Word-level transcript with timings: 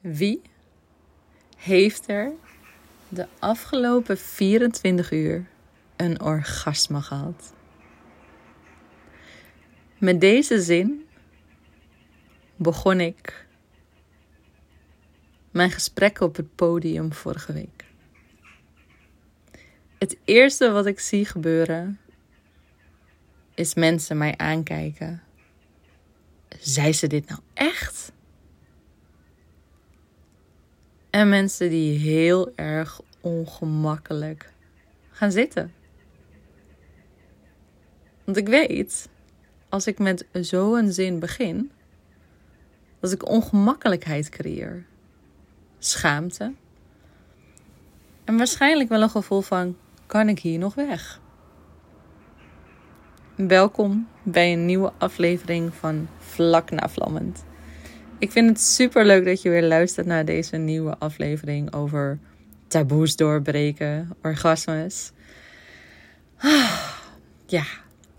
Wie 0.00 0.42
heeft 1.56 2.08
er 2.08 2.32
de 3.08 3.26
afgelopen 3.38 4.18
24 4.18 5.12
uur 5.12 5.46
een 5.96 6.20
orgasme 6.20 7.02
gehad? 7.02 7.54
Met 9.98 10.20
deze 10.20 10.60
zin 10.60 11.06
begon 12.56 13.00
ik 13.00 13.46
mijn 15.50 15.70
gesprek 15.70 16.20
op 16.20 16.36
het 16.36 16.54
podium 16.54 17.12
vorige 17.12 17.52
week. 17.52 17.84
Het 19.98 20.16
eerste 20.24 20.70
wat 20.70 20.86
ik 20.86 21.00
zie 21.00 21.24
gebeuren 21.24 22.00
is 23.54 23.74
mensen 23.74 24.18
mij 24.18 24.36
aankijken. 24.36 25.22
Zei 26.58 26.92
ze 26.92 27.06
dit 27.06 27.28
nou 27.28 27.40
echt? 27.54 28.12
En 31.16 31.28
mensen 31.28 31.70
die 31.70 31.98
heel 31.98 32.52
erg 32.54 33.00
ongemakkelijk 33.20 34.52
gaan 35.10 35.32
zitten. 35.32 35.72
Want 38.24 38.36
ik 38.36 38.48
weet, 38.48 39.08
als 39.68 39.86
ik 39.86 39.98
met 39.98 40.26
zo'n 40.32 40.92
zin 40.92 41.18
begin, 41.18 41.70
dat 43.00 43.12
ik 43.12 43.28
ongemakkelijkheid 43.28 44.28
creëer. 44.28 44.86
Schaamte. 45.78 46.54
En 48.24 48.36
waarschijnlijk 48.36 48.88
wel 48.88 49.02
een 49.02 49.10
gevoel 49.10 49.40
van: 49.40 49.76
kan 50.06 50.28
ik 50.28 50.38
hier 50.38 50.58
nog 50.58 50.74
weg? 50.74 51.20
Welkom 53.34 54.08
bij 54.22 54.52
een 54.52 54.66
nieuwe 54.66 54.92
aflevering 54.98 55.74
van 55.74 56.08
Vlak 56.18 56.70
na 56.70 56.88
Vlammend. 56.88 57.45
Ik 58.18 58.32
vind 58.32 58.48
het 58.48 58.60
super 58.60 59.04
leuk 59.04 59.24
dat 59.24 59.42
je 59.42 59.50
weer 59.50 59.62
luistert 59.62 60.06
naar 60.06 60.24
deze 60.24 60.56
nieuwe 60.56 60.98
aflevering 60.98 61.74
over 61.74 62.18
taboes 62.66 63.16
doorbreken, 63.16 64.16
orgasmes. 64.22 65.12
Ah, 66.36 66.90
ja, 67.46 67.64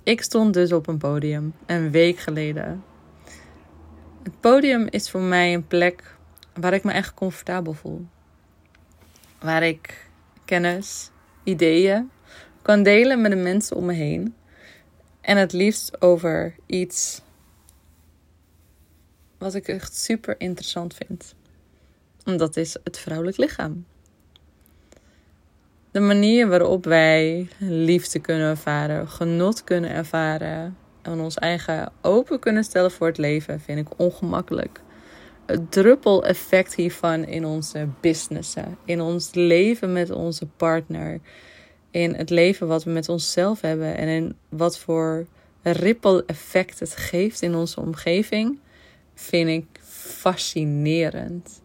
ik 0.03 0.22
stond 0.22 0.53
dus 0.53 0.72
op 0.72 0.88
een 0.88 0.98
podium 0.98 1.53
een 1.66 1.92
week 1.92 2.18
geleden. 2.18 2.84
Het 4.23 4.40
podium 4.40 4.88
is 4.90 5.09
voor 5.09 5.22
mij 5.22 5.53
een 5.53 5.68
plek 5.68 6.16
waar 6.53 6.73
ik 6.73 6.84
me 6.84 6.92
echt 6.92 7.14
comfortabel 7.14 7.73
voel. 7.73 8.06
Waar 9.40 9.64
ik 9.64 10.09
kennis, 10.45 11.12
ideeën 11.44 12.09
kan 12.62 12.84
delen 12.84 13.22
met 13.22 13.31
de 13.31 13.38
mensen 13.38 13.75
om 13.75 13.86
me 13.86 13.94
heen. 13.94 14.36
En 15.22 15.38
het 15.38 15.53
liefst 15.53 16.02
over 16.02 16.56
iets 16.66 17.22
wat 19.38 19.54
ik 19.54 19.68
echt 19.68 19.96
super 19.96 20.36
interessant 20.38 20.94
vind. 20.94 21.36
En 22.24 22.38
dat 22.38 22.58
is 22.58 22.78
het 22.84 23.00
vrouwelijk 23.00 23.38
lichaam. 23.38 23.86
De 25.92 26.00
manier 26.00 26.48
waarop 26.48 26.86
wij 26.86 27.48
liefde 27.58 28.20
kunnen 28.20 28.50
ervaren, 28.50 29.08
genot 29.08 29.64
kunnen 29.64 29.90
ervaren 29.90 30.78
en 31.02 31.20
ons 31.20 31.36
eigen 31.36 31.92
open 32.02 32.40
kunnen 32.40 32.64
stellen 32.64 32.92
voor 32.92 33.08
het 33.08 33.18
leven, 33.18 33.60
vind 33.60 33.80
ik 33.80 34.00
ongemakkelijk. 34.00 34.82
Het 35.46 35.72
druppeleffect 35.72 36.76
hiervan 36.76 37.26
in 37.26 37.46
onze 37.46 37.88
businessen, 38.02 38.78
in 38.86 39.02
ons 39.02 39.34
leven 39.34 39.94
met 39.94 40.10
onze 40.12 40.46
partner, 40.46 41.20
in 41.92 42.14
het 42.14 42.30
leven 42.30 42.68
wat 42.68 42.84
we 42.84 42.92
met 42.92 43.10
onszelf 43.10 43.62
hebben 43.62 43.98
en 43.98 44.08
in 44.08 44.36
wat 44.50 44.80
voor 44.80 45.26
ripple 45.62 46.24
effect 46.26 46.80
het 46.80 46.96
geeft 46.96 47.42
in 47.42 47.56
onze 47.56 47.80
omgeving, 47.80 48.60
vind 49.20 49.50
ik 49.50 49.80
fascinerend. 49.84 51.62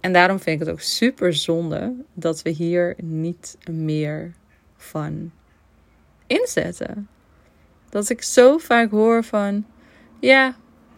En 0.00 0.12
daarom 0.12 0.40
vind 0.40 0.60
ik 0.60 0.66
het 0.66 0.74
ook 0.74 0.80
super 0.80 1.34
zonde 1.34 1.94
dat 2.14 2.42
we 2.42 2.50
hier 2.50 2.94
niet 3.02 3.56
meer 3.70 4.34
van 4.76 5.32
inzetten. 6.26 7.08
Dat 7.88 8.08
ik 8.08 8.22
zo 8.22 8.58
vaak 8.58 8.90
hoor 8.90 9.24
van, 9.24 9.66
ja, 10.20 10.56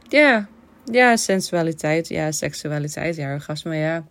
ja, 0.08 0.48
ja, 0.84 1.16
sensualiteit, 1.16 2.08
ja, 2.08 2.32
seksualiteit, 2.32 3.16
ja, 3.16 3.32
orgasme, 3.32 3.76
ja. 3.76 4.06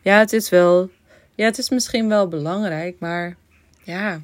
Ja, 0.00 0.18
het 0.18 0.32
is 0.32 0.48
wel, 0.48 0.90
ja, 1.34 1.44
het 1.44 1.58
is 1.58 1.70
misschien 1.70 2.08
wel 2.08 2.28
belangrijk, 2.28 2.98
maar 2.98 3.36
ja, 3.82 4.20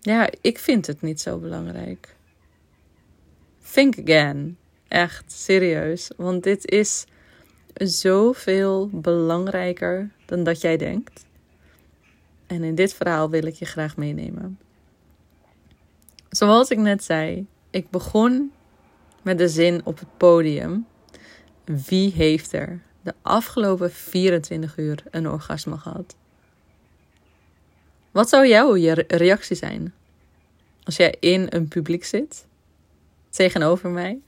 ja, 0.00 0.28
ik 0.40 0.58
vind 0.58 0.86
het 0.86 1.02
niet 1.02 1.20
zo 1.20 1.38
belangrijk. 1.38 2.16
Think 3.72 3.98
again. 3.98 4.56
Echt, 4.94 5.32
serieus. 5.32 6.10
Want 6.16 6.42
dit 6.42 6.70
is 6.70 7.04
zoveel 7.74 8.88
belangrijker 8.92 10.10
dan 10.26 10.44
dat 10.44 10.60
jij 10.60 10.76
denkt. 10.76 11.24
En 12.46 12.64
in 12.64 12.74
dit 12.74 12.94
verhaal 12.94 13.30
wil 13.30 13.46
ik 13.46 13.54
je 13.54 13.64
graag 13.64 13.96
meenemen. 13.96 14.58
Zoals 16.28 16.70
ik 16.70 16.78
net 16.78 17.04
zei, 17.04 17.46
ik 17.70 17.90
begon 17.90 18.52
met 19.22 19.38
de 19.38 19.48
zin 19.48 19.80
op 19.84 19.98
het 19.98 20.16
podium. 20.16 20.86
Wie 21.64 22.12
heeft 22.12 22.52
er 22.52 22.82
de 23.02 23.14
afgelopen 23.22 23.92
24 23.92 24.76
uur 24.76 25.02
een 25.10 25.28
orgasme 25.28 25.78
gehad? 25.78 26.16
Wat 28.10 28.28
zou 28.28 28.48
jouw 28.48 28.72
reactie 29.06 29.56
zijn 29.56 29.94
als 30.84 30.96
jij 30.96 31.16
in 31.20 31.46
een 31.48 31.68
publiek 31.68 32.04
zit 32.04 32.46
tegenover 33.30 33.90
mij? 33.90 34.20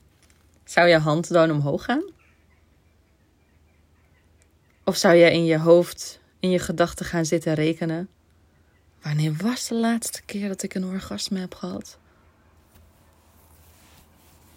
Zou 0.67 0.89
je 0.89 0.99
hand 0.99 1.29
dan 1.29 1.51
omhoog 1.51 1.85
gaan? 1.85 2.03
Of 4.85 4.97
zou 4.97 5.15
je 5.15 5.33
in 5.33 5.45
je 5.45 5.59
hoofd, 5.59 6.21
in 6.41 6.51
je 6.51 6.59
gedachten 6.59 7.07
gaan 7.07 7.25
zitten 7.25 7.55
rekenen? 7.55 8.09
Wanneer 9.03 9.35
was 9.37 9.69
de 9.69 9.75
laatste 9.75 10.23
keer 10.23 10.49
dat 10.49 10.63
ik 10.63 10.75
een 10.75 10.85
orgasme 10.85 11.39
heb 11.39 11.55
gehad? 11.55 11.99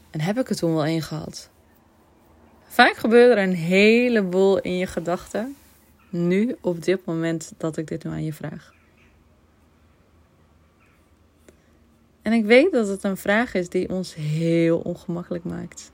En 0.09 0.21
heb 0.21 0.39
ik 0.39 0.49
er 0.49 0.55
toen 0.55 0.73
wel 0.73 0.87
een 0.87 1.01
gehad? 1.01 1.49
Vaak 2.67 2.95
gebeurt 2.95 3.31
er 3.31 3.43
een 3.43 3.55
heleboel 3.55 4.59
in 4.59 4.77
je 4.77 4.87
gedachten. 4.87 5.55
Nu, 6.09 6.55
op 6.61 6.83
dit 6.83 7.05
moment 7.05 7.51
dat 7.57 7.77
ik 7.77 7.87
dit 7.87 8.03
nu 8.03 8.11
aan 8.11 8.23
je 8.23 8.33
vraag. 8.33 8.73
En 12.21 12.33
ik 12.33 12.45
weet 12.45 12.71
dat 12.71 12.87
het 12.87 13.03
een 13.03 13.17
vraag 13.17 13.53
is 13.53 13.69
die 13.69 13.89
ons 13.89 14.15
heel 14.15 14.79
ongemakkelijk 14.79 15.43
maakt. 15.43 15.91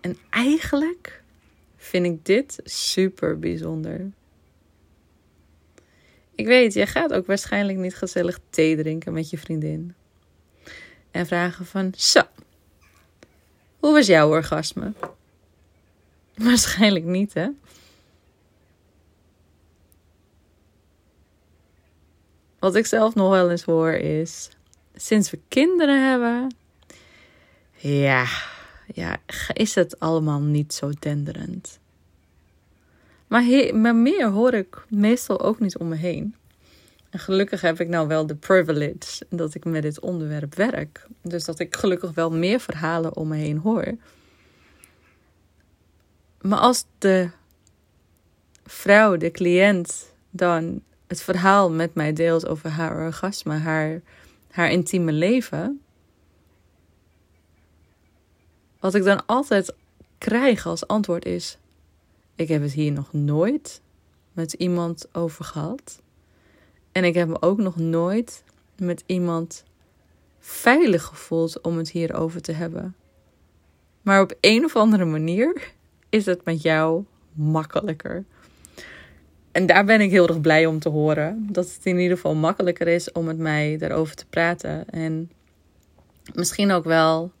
En 0.00 0.16
eigenlijk 0.30 1.22
vind 1.76 2.06
ik 2.06 2.24
dit 2.24 2.60
super 2.64 3.38
bijzonder. 3.38 4.10
Ik 6.34 6.46
weet, 6.46 6.72
jij 6.72 6.86
gaat 6.86 7.12
ook 7.12 7.26
waarschijnlijk 7.26 7.78
niet 7.78 7.96
gezellig 7.96 8.38
thee 8.50 8.76
drinken 8.76 9.12
met 9.12 9.30
je 9.30 9.38
vriendin. 9.38 9.94
En 11.10 11.26
vragen 11.26 11.66
van, 11.66 11.92
zo, 11.96 12.22
hoe 13.78 13.92
was 13.92 14.06
jouw 14.06 14.28
orgasme? 14.28 14.92
Waarschijnlijk 16.34 17.04
niet, 17.04 17.34
hè? 17.34 17.48
Wat 22.58 22.74
ik 22.74 22.86
zelf 22.86 23.14
nog 23.14 23.30
wel 23.30 23.50
eens 23.50 23.62
hoor 23.62 23.92
is, 23.92 24.48
sinds 24.94 25.30
we 25.30 25.38
kinderen 25.48 26.08
hebben, 26.08 26.54
ja, 27.76 28.26
ja, 28.94 29.16
is 29.52 29.74
het 29.74 30.00
allemaal 30.00 30.40
niet 30.40 30.74
zo 30.74 30.90
denderend. 30.98 31.78
Maar, 33.26 33.74
maar 33.74 33.96
meer 33.96 34.28
hoor 34.28 34.54
ik 34.54 34.84
meestal 34.88 35.40
ook 35.40 35.60
niet 35.60 35.78
om 35.78 35.88
me 35.88 35.96
heen. 35.96 36.34
En 37.10 37.18
gelukkig 37.18 37.60
heb 37.60 37.80
ik 37.80 37.88
nou 37.88 38.08
wel 38.08 38.26
de 38.26 38.34
privilege 38.34 39.26
dat 39.28 39.54
ik 39.54 39.64
met 39.64 39.82
dit 39.82 40.00
onderwerp 40.00 40.54
werk. 40.54 41.06
Dus 41.22 41.44
dat 41.44 41.58
ik 41.58 41.76
gelukkig 41.76 42.14
wel 42.14 42.30
meer 42.30 42.60
verhalen 42.60 43.16
om 43.16 43.28
me 43.28 43.36
heen 43.36 43.58
hoor. 43.58 43.94
Maar 46.40 46.58
als 46.58 46.84
de 46.98 47.30
vrouw, 48.64 49.16
de 49.16 49.30
cliënt, 49.30 50.12
dan 50.30 50.82
het 51.06 51.22
verhaal 51.22 51.70
met 51.70 51.94
mij 51.94 52.12
deelt 52.12 52.46
over 52.46 52.70
haar 52.70 53.04
orgasme, 53.04 53.54
haar, 53.54 54.00
haar 54.50 54.70
intieme 54.70 55.12
leven, 55.12 55.80
wat 58.80 58.94
ik 58.94 59.04
dan 59.04 59.26
altijd 59.26 59.74
krijg 60.18 60.66
als 60.66 60.86
antwoord 60.86 61.24
is: 61.24 61.58
Ik 62.34 62.48
heb 62.48 62.62
het 62.62 62.72
hier 62.72 62.92
nog 62.92 63.12
nooit 63.12 63.80
met 64.32 64.52
iemand 64.52 65.06
over 65.12 65.44
gehad. 65.44 66.02
En 66.92 67.04
ik 67.04 67.14
heb 67.14 67.28
me 67.28 67.42
ook 67.42 67.58
nog 67.58 67.76
nooit 67.76 68.42
met 68.76 69.02
iemand 69.06 69.64
veilig 70.38 71.04
gevoeld 71.04 71.60
om 71.60 71.76
het 71.76 71.90
hierover 71.90 72.42
te 72.42 72.52
hebben. 72.52 72.94
Maar 74.02 74.20
op 74.20 74.34
een 74.40 74.64
of 74.64 74.76
andere 74.76 75.04
manier 75.04 75.72
is 76.08 76.26
het 76.26 76.44
met 76.44 76.62
jou 76.62 77.04
makkelijker. 77.32 78.24
En 79.52 79.66
daar 79.66 79.84
ben 79.84 80.00
ik 80.00 80.10
heel 80.10 80.28
erg 80.28 80.40
blij 80.40 80.66
om 80.66 80.78
te 80.78 80.88
horen. 80.88 81.46
Dat 81.50 81.64
het 81.74 81.86
in 81.86 81.98
ieder 81.98 82.16
geval 82.16 82.34
makkelijker 82.34 82.88
is 82.88 83.12
om 83.12 83.24
met 83.24 83.38
mij 83.38 83.76
daarover 83.78 84.16
te 84.16 84.26
praten. 84.26 84.90
En 84.90 85.30
misschien 86.34 86.70
ook 86.72 86.84
wel 86.84 87.32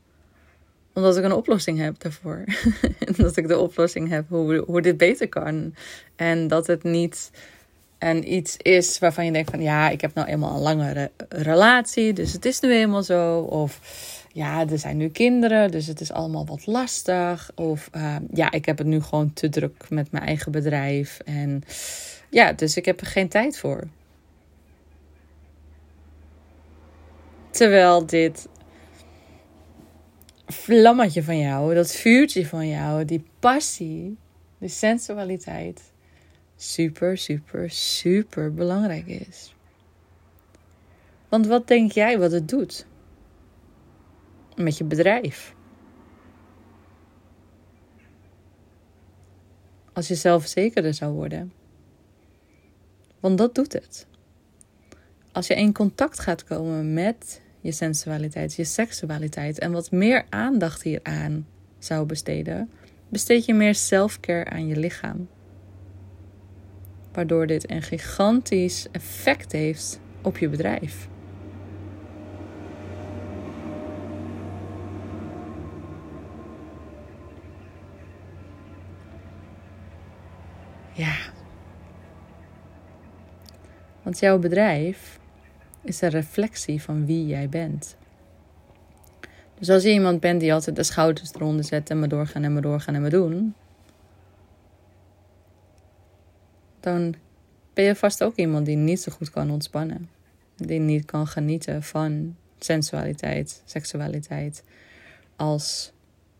Omdat 1.00 1.16
ik 1.16 1.24
een 1.24 1.32
oplossing 1.32 1.78
heb 1.78 1.94
daarvoor. 1.98 2.44
dat 3.16 3.36
ik 3.36 3.48
de 3.48 3.58
oplossing 3.58 4.08
heb 4.08 4.24
hoe, 4.28 4.64
hoe 4.66 4.80
dit 4.82 4.96
beter 4.96 5.28
kan. 5.28 5.74
En 6.16 6.48
dat 6.48 6.66
het 6.66 6.82
niet 6.82 7.30
en 7.98 8.32
iets 8.34 8.56
is 8.56 8.98
waarvan 8.98 9.24
je 9.24 9.32
denkt 9.32 9.50
van 9.50 9.62
ja, 9.62 9.88
ik 9.88 10.00
heb 10.00 10.14
nou 10.14 10.28
eenmaal 10.28 10.54
een 10.56 10.62
langere 10.62 11.10
relatie, 11.28 12.12
dus 12.12 12.32
het 12.32 12.44
is 12.44 12.60
nu 12.60 12.72
eenmaal 12.72 13.02
zo. 13.02 13.38
Of 13.38 13.80
ja, 14.32 14.68
er 14.68 14.78
zijn 14.78 14.96
nu 14.96 15.08
kinderen, 15.08 15.70
dus 15.70 15.86
het 15.86 16.00
is 16.00 16.12
allemaal 16.12 16.46
wat 16.46 16.66
lastig. 16.66 17.50
Of 17.54 17.90
uh, 17.96 18.16
ja, 18.32 18.50
ik 18.50 18.64
heb 18.64 18.78
het 18.78 18.86
nu 18.86 19.02
gewoon 19.02 19.32
te 19.32 19.48
druk 19.48 19.90
met 19.90 20.10
mijn 20.10 20.24
eigen 20.24 20.52
bedrijf. 20.52 21.20
En 21.24 21.62
ja, 22.30 22.52
dus 22.52 22.76
ik 22.76 22.84
heb 22.84 23.00
er 23.00 23.06
geen 23.06 23.28
tijd 23.28 23.58
voor. 23.58 23.88
Terwijl 27.50 28.06
dit 28.06 28.48
vlammetje 30.52 31.22
van 31.22 31.38
jou, 31.38 31.74
dat 31.74 31.92
vuurtje 31.92 32.46
van 32.46 32.68
jou, 32.68 33.04
die 33.04 33.24
passie, 33.38 34.16
de 34.58 34.68
sensualiteit, 34.68 35.92
super, 36.56 37.18
super, 37.18 37.70
super 37.70 38.54
belangrijk 38.54 39.06
is. 39.06 39.54
Want 41.28 41.46
wat 41.46 41.68
denk 41.68 41.92
jij 41.92 42.18
wat 42.18 42.32
het 42.32 42.48
doet? 42.48 42.86
Met 44.56 44.78
je 44.78 44.84
bedrijf. 44.84 45.54
Als 49.92 50.08
je 50.08 50.14
zelfverzekerder 50.14 50.94
zou 50.94 51.12
worden. 51.12 51.52
Want 53.20 53.38
dat 53.38 53.54
doet 53.54 53.72
het. 53.72 54.06
Als 55.32 55.46
je 55.46 55.54
in 55.54 55.72
contact 55.72 56.18
gaat 56.18 56.44
komen 56.44 56.92
met 56.92 57.40
je 57.60 57.72
sensualiteit, 57.72 58.54
je 58.54 58.64
seksualiteit 58.64 59.58
en 59.58 59.72
wat 59.72 59.90
meer 59.90 60.24
aandacht 60.28 60.82
hieraan 60.82 61.46
zou 61.78 62.06
besteden, 62.06 62.70
besteed 63.08 63.44
je 63.44 63.54
meer 63.54 63.74
selfcare 63.74 64.50
aan 64.50 64.66
je 64.66 64.76
lichaam. 64.76 65.28
Waardoor 67.12 67.46
dit 67.46 67.70
een 67.70 67.82
gigantisch 67.82 68.86
effect 68.92 69.52
heeft 69.52 70.00
op 70.22 70.38
je 70.38 70.48
bedrijf. 70.48 71.08
Ja. 80.92 81.16
Want 84.02 84.18
jouw 84.18 84.38
bedrijf 84.38 85.19
is 85.82 86.00
een 86.00 86.10
reflectie 86.10 86.82
van 86.82 87.06
wie 87.06 87.26
jij 87.26 87.48
bent. 87.48 87.96
Dus 89.58 89.70
als 89.70 89.82
je 89.82 89.92
iemand 89.92 90.20
bent 90.20 90.40
die 90.40 90.54
altijd 90.54 90.76
de 90.76 90.82
schouders 90.82 91.34
eronder 91.34 91.64
zet 91.64 91.90
en 91.90 91.98
maar 91.98 92.08
doorgaan 92.08 92.42
en 92.42 92.52
maar 92.52 92.62
doorgaan 92.62 92.94
en 92.94 93.00
maar 93.00 93.10
doen, 93.10 93.54
dan 96.80 97.14
ben 97.74 97.84
je 97.84 97.96
vast 97.96 98.22
ook 98.22 98.36
iemand 98.36 98.66
die 98.66 98.76
niet 98.76 99.00
zo 99.00 99.12
goed 99.12 99.30
kan 99.30 99.50
ontspannen. 99.50 100.08
Die 100.56 100.80
niet 100.80 101.04
kan 101.04 101.26
genieten 101.26 101.82
van 101.82 102.36
sensualiteit, 102.58 103.62
seksualiteit, 103.64 104.64
als 105.36 105.92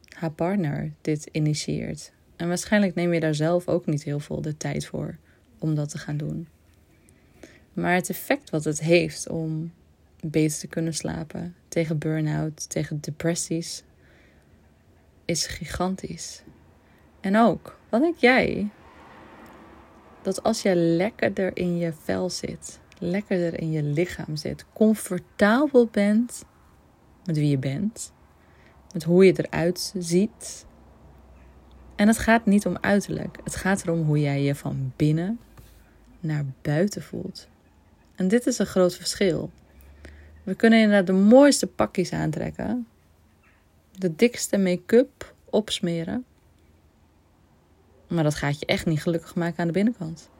haar 0.08 0.32
partner 0.32 0.92
dit 1.00 1.28
initieert. 1.32 2.12
En 2.37 2.48
waarschijnlijk 2.48 2.94
neem 2.94 3.12
je 3.12 3.20
daar 3.20 3.34
zelf 3.34 3.69
ook 3.69 3.87
niet 3.87 4.02
heel 4.02 4.20
veel 4.20 4.40
de 4.40 4.56
tijd 4.56 4.87
voor 4.87 5.16
om 5.58 5.75
dat 5.75 5.88
te 5.88 5.98
gaan 5.98 6.16
doen. 6.16 6.48
Maar 7.72 7.94
het 7.94 8.11
effect 8.11 8.50
wat 8.50 8.64
het 8.64 8.81
heeft 8.81 9.28
om 9.28 9.72
beter 10.20 10.58
te 10.58 10.67
kunnen 10.67 10.94
slapen, 10.94 11.55
tegen 11.69 11.99
burn-out, 11.99 12.70
tegen 12.70 13.00
depressies, 13.00 13.82
is 15.25 15.46
gigantisch. 15.46 16.43
En 17.20 17.37
ook, 17.37 17.78
wat 17.88 18.00
denk 18.00 18.17
jij 18.17 18.69
dat 20.22 20.43
als 20.43 20.62
je 20.62 20.76
lekkerder 20.76 21.56
in 21.56 21.78
je 21.78 21.93
vel 21.93 22.31
zit, 22.31 22.81
lekkerder 22.99 23.61
in 23.61 23.70
je 23.70 23.82
lichaam 23.82 24.37
zit, 24.37 24.64
comfortabel 24.73 25.87
bent 25.87 26.44
met 27.25 27.37
wie 27.37 27.50
je 27.50 27.58
bent, 27.58 28.12
met 28.93 29.02
hoe 29.02 29.25
je 29.25 29.32
eruit 29.37 29.94
ziet. 29.99 30.66
En 31.96 32.08
het 32.08 32.19
gaat 32.19 32.46
niet 32.46 32.66
om 32.66 32.76
uiterlijk, 32.81 33.38
het 33.44 33.56
gaat 33.56 33.82
erom 33.82 34.02
hoe 34.02 34.20
jij 34.20 34.43
je 34.43 34.55
van 34.55 34.93
binnen 34.96 35.40
naar 36.20 36.44
buiten 36.62 37.02
voelt. 37.02 37.49
En 38.20 38.28
dit 38.28 38.46
is 38.46 38.58
een 38.58 38.67
groot 38.67 38.96
verschil. 38.96 39.50
We 40.43 40.55
kunnen 40.55 40.78
inderdaad 40.81 41.06
de 41.06 41.12
mooiste 41.12 41.67
pakjes 41.67 42.12
aantrekken, 42.12 42.87
de 43.93 44.17
dikste 44.17 44.58
make-up 44.58 45.34
opsmeren. 45.44 46.25
Maar 48.08 48.25
dat 48.25 48.34
gaat 48.34 48.61
je 48.61 48.67
echt 48.67 48.87
niet 48.87 49.02
gelukkig 49.02 49.34
maken 49.34 49.58
aan 49.58 49.67
de 49.67 49.72
binnenkant. 49.72 50.31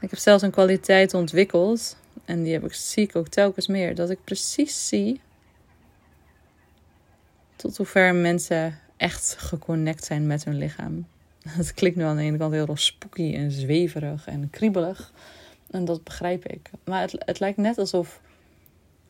Ik 0.00 0.10
heb 0.10 0.18
zelfs 0.18 0.42
een 0.42 0.50
kwaliteit 0.50 1.14
ontwikkeld. 1.14 1.96
En 2.24 2.42
die 2.42 2.52
heb 2.52 2.64
ik, 2.64 2.74
zie 2.74 3.02
ik 3.02 3.16
ook 3.16 3.28
telkens 3.28 3.66
meer. 3.66 3.94
Dat 3.94 4.10
ik 4.10 4.24
precies 4.24 4.88
zie 4.88 5.20
tot 7.56 7.76
hoever 7.76 8.14
mensen 8.14 8.78
echt 8.96 9.36
geconnect 9.38 10.04
zijn 10.04 10.26
met 10.26 10.44
hun 10.44 10.58
lichaam. 10.58 11.06
Het 11.48 11.74
klinkt 11.74 11.96
nu 11.96 12.04
aan 12.04 12.16
de 12.16 12.22
ene 12.22 12.38
kant 12.38 12.52
heel 12.52 12.76
spooky 12.76 13.34
en 13.34 13.50
zweverig 13.50 14.26
en 14.26 14.50
kriebelig. 14.50 15.12
En 15.70 15.84
dat 15.84 16.04
begrijp 16.04 16.46
ik. 16.46 16.70
Maar 16.84 17.00
het, 17.00 17.14
het 17.18 17.40
lijkt 17.40 17.58
net 17.58 17.78
alsof, 17.78 18.20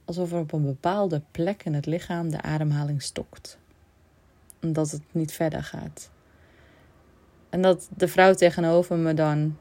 alsof 0.05 0.33
er 0.33 0.39
op 0.39 0.53
een 0.53 0.65
bepaalde 0.65 1.23
plek 1.31 1.65
in 1.65 1.75
het 1.75 1.87
lichaam 1.87 2.31
de 2.31 2.43
ademhaling 2.43 3.03
stokt. 3.03 3.59
En 4.61 4.73
dat 4.73 4.91
het 4.91 5.03
niet 5.11 5.33
verder 5.33 5.63
gaat. 5.63 6.11
En 7.51 7.63
dat 7.63 7.89
de 7.97 8.09
vrouw 8.09 8.35
tegenover 8.35 8.97
me 8.97 9.15
dan 9.15 9.57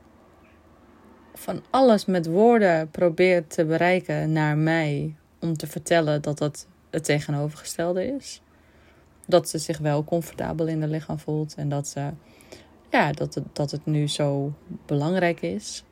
van 1.33 1.63
alles 1.69 2.05
met 2.05 2.25
woorden 2.25 2.89
probeert 2.89 3.49
te 3.49 3.65
bereiken 3.65 4.31
naar 4.31 4.57
mij. 4.57 5.15
Om 5.39 5.57
te 5.57 5.67
vertellen 5.67 6.21
dat 6.21 6.37
dat 6.37 6.67
het 6.89 7.03
tegenovergestelde 7.03 8.05
is. 8.05 8.41
Dat 9.25 9.49
ze 9.49 9.57
zich 9.57 9.77
wel 9.77 10.03
comfortabel 10.03 10.67
in 10.67 10.79
haar 10.79 10.89
lichaam 10.89 11.19
voelt. 11.19 11.55
En 11.55 11.69
dat 11.69 11.87
ze 11.87 12.09
ja, 12.93 13.11
dat 13.11 13.33
het, 13.35 13.55
dat 13.55 13.71
het 13.71 13.85
nu 13.85 14.07
zo 14.07 14.53
belangrijk 14.85 15.41
is, 15.41 15.83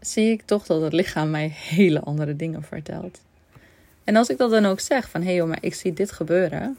zie 0.00 0.30
ik 0.30 0.42
toch 0.42 0.66
dat 0.66 0.82
het 0.82 0.92
lichaam 0.92 1.30
mij 1.30 1.48
hele 1.48 2.00
andere 2.00 2.36
dingen 2.36 2.62
vertelt. 2.62 3.22
En 4.04 4.16
als 4.16 4.28
ik 4.28 4.38
dat 4.38 4.50
dan 4.50 4.66
ook 4.66 4.80
zeg 4.80 5.10
van 5.10 5.20
hé 5.20 5.26
hey 5.26 5.36
joh, 5.36 5.48
maar 5.48 5.62
ik 5.62 5.74
zie 5.74 5.92
dit 5.92 6.12
gebeuren, 6.12 6.78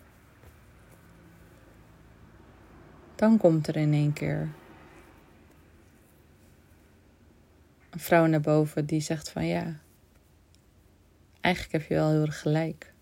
dan 3.15 3.37
komt 3.37 3.67
er 3.67 3.75
in 3.75 3.93
één 3.93 4.13
keer 4.13 4.49
een 7.89 7.99
vrouw 7.99 8.25
naar 8.25 8.41
boven 8.41 8.85
die 8.85 9.01
zegt 9.01 9.29
van 9.29 9.45
ja, 9.45 9.79
eigenlijk 11.41 11.73
heb 11.73 11.89
je 11.89 11.95
wel 11.95 12.09
heel 12.09 12.21
erg 12.21 12.39
gelijk. 12.39 12.93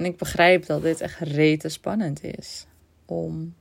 En 0.00 0.06
ik 0.06 0.16
begrijp 0.16 0.66
dat 0.66 0.82
dit 0.82 1.00
echt 1.00 1.18
rete 1.18 1.68
spannend 1.68 2.24
is 2.24 2.66
om 3.04 3.54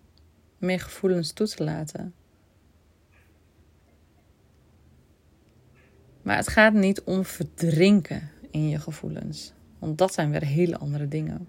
meer 0.57 0.79
gevoelens 0.79 1.31
toe 1.31 1.47
te 1.47 1.63
laten. 1.63 2.13
Maar 6.21 6.37
het 6.37 6.47
gaat 6.47 6.73
niet 6.73 7.03
om 7.03 7.25
verdrinken 7.25 8.29
in 8.51 8.69
je 8.69 8.79
gevoelens, 8.79 9.53
want 9.79 9.97
dat 9.97 10.13
zijn 10.13 10.31
weer 10.31 10.45
hele 10.45 10.77
andere 10.77 11.07
dingen. 11.07 11.47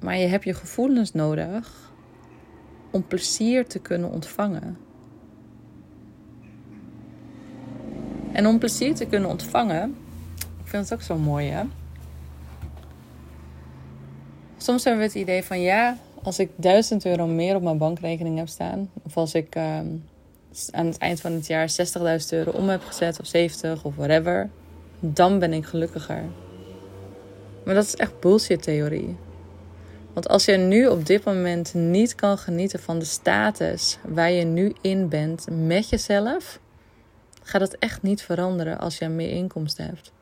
Maar 0.00 0.16
je 0.16 0.26
hebt 0.26 0.44
je 0.44 0.54
gevoelens 0.54 1.12
nodig 1.12 1.92
om 2.90 3.06
plezier 3.06 3.66
te 3.66 3.78
kunnen 3.78 4.10
ontvangen. 4.10 4.76
En 8.32 8.46
om 8.46 8.58
plezier 8.58 8.94
te 8.94 9.06
kunnen 9.06 9.28
ontvangen, 9.30 9.96
ik 10.36 10.66
vind 10.68 10.88
het 10.88 10.92
ook 10.92 11.04
zo 11.04 11.18
mooi 11.18 11.48
hè 11.48 11.64
Soms 14.64 14.84
hebben 14.84 15.02
we 15.02 15.08
het 15.08 15.18
idee 15.20 15.44
van 15.44 15.60
ja, 15.60 15.96
als 16.22 16.38
ik 16.38 16.50
1000 16.56 17.06
euro 17.06 17.26
meer 17.26 17.56
op 17.56 17.62
mijn 17.62 17.78
bankrekening 17.78 18.38
heb 18.38 18.48
staan, 18.48 18.90
of 19.02 19.16
als 19.16 19.34
ik 19.34 19.54
ehm, 19.54 19.86
aan 20.70 20.86
het 20.86 20.98
eind 20.98 21.20
van 21.20 21.32
het 21.32 21.46
jaar 21.46 21.68
60.000 21.68 22.28
euro 22.30 22.50
om 22.50 22.68
heb 22.68 22.84
gezet, 22.84 23.20
of 23.20 23.26
70 23.26 23.84
of 23.84 23.96
whatever, 23.96 24.50
dan 25.00 25.38
ben 25.38 25.52
ik 25.52 25.64
gelukkiger. 25.64 26.22
Maar 27.64 27.74
dat 27.74 27.84
is 27.84 27.96
echt 27.96 28.20
bullshit-theorie. 28.20 29.16
Want 30.12 30.28
als 30.28 30.44
je 30.44 30.56
nu 30.56 30.86
op 30.86 31.06
dit 31.06 31.24
moment 31.24 31.74
niet 31.74 32.14
kan 32.14 32.38
genieten 32.38 32.80
van 32.80 32.98
de 32.98 33.04
status 33.04 33.98
waar 34.02 34.30
je 34.30 34.44
nu 34.44 34.72
in 34.80 35.08
bent 35.08 35.46
met 35.50 35.88
jezelf, 35.88 36.60
gaat 37.42 37.60
het 37.60 37.78
echt 37.78 38.02
niet 38.02 38.22
veranderen 38.22 38.78
als 38.78 38.98
je 38.98 39.08
meer 39.08 39.30
inkomsten 39.30 39.84
hebt. 39.84 40.13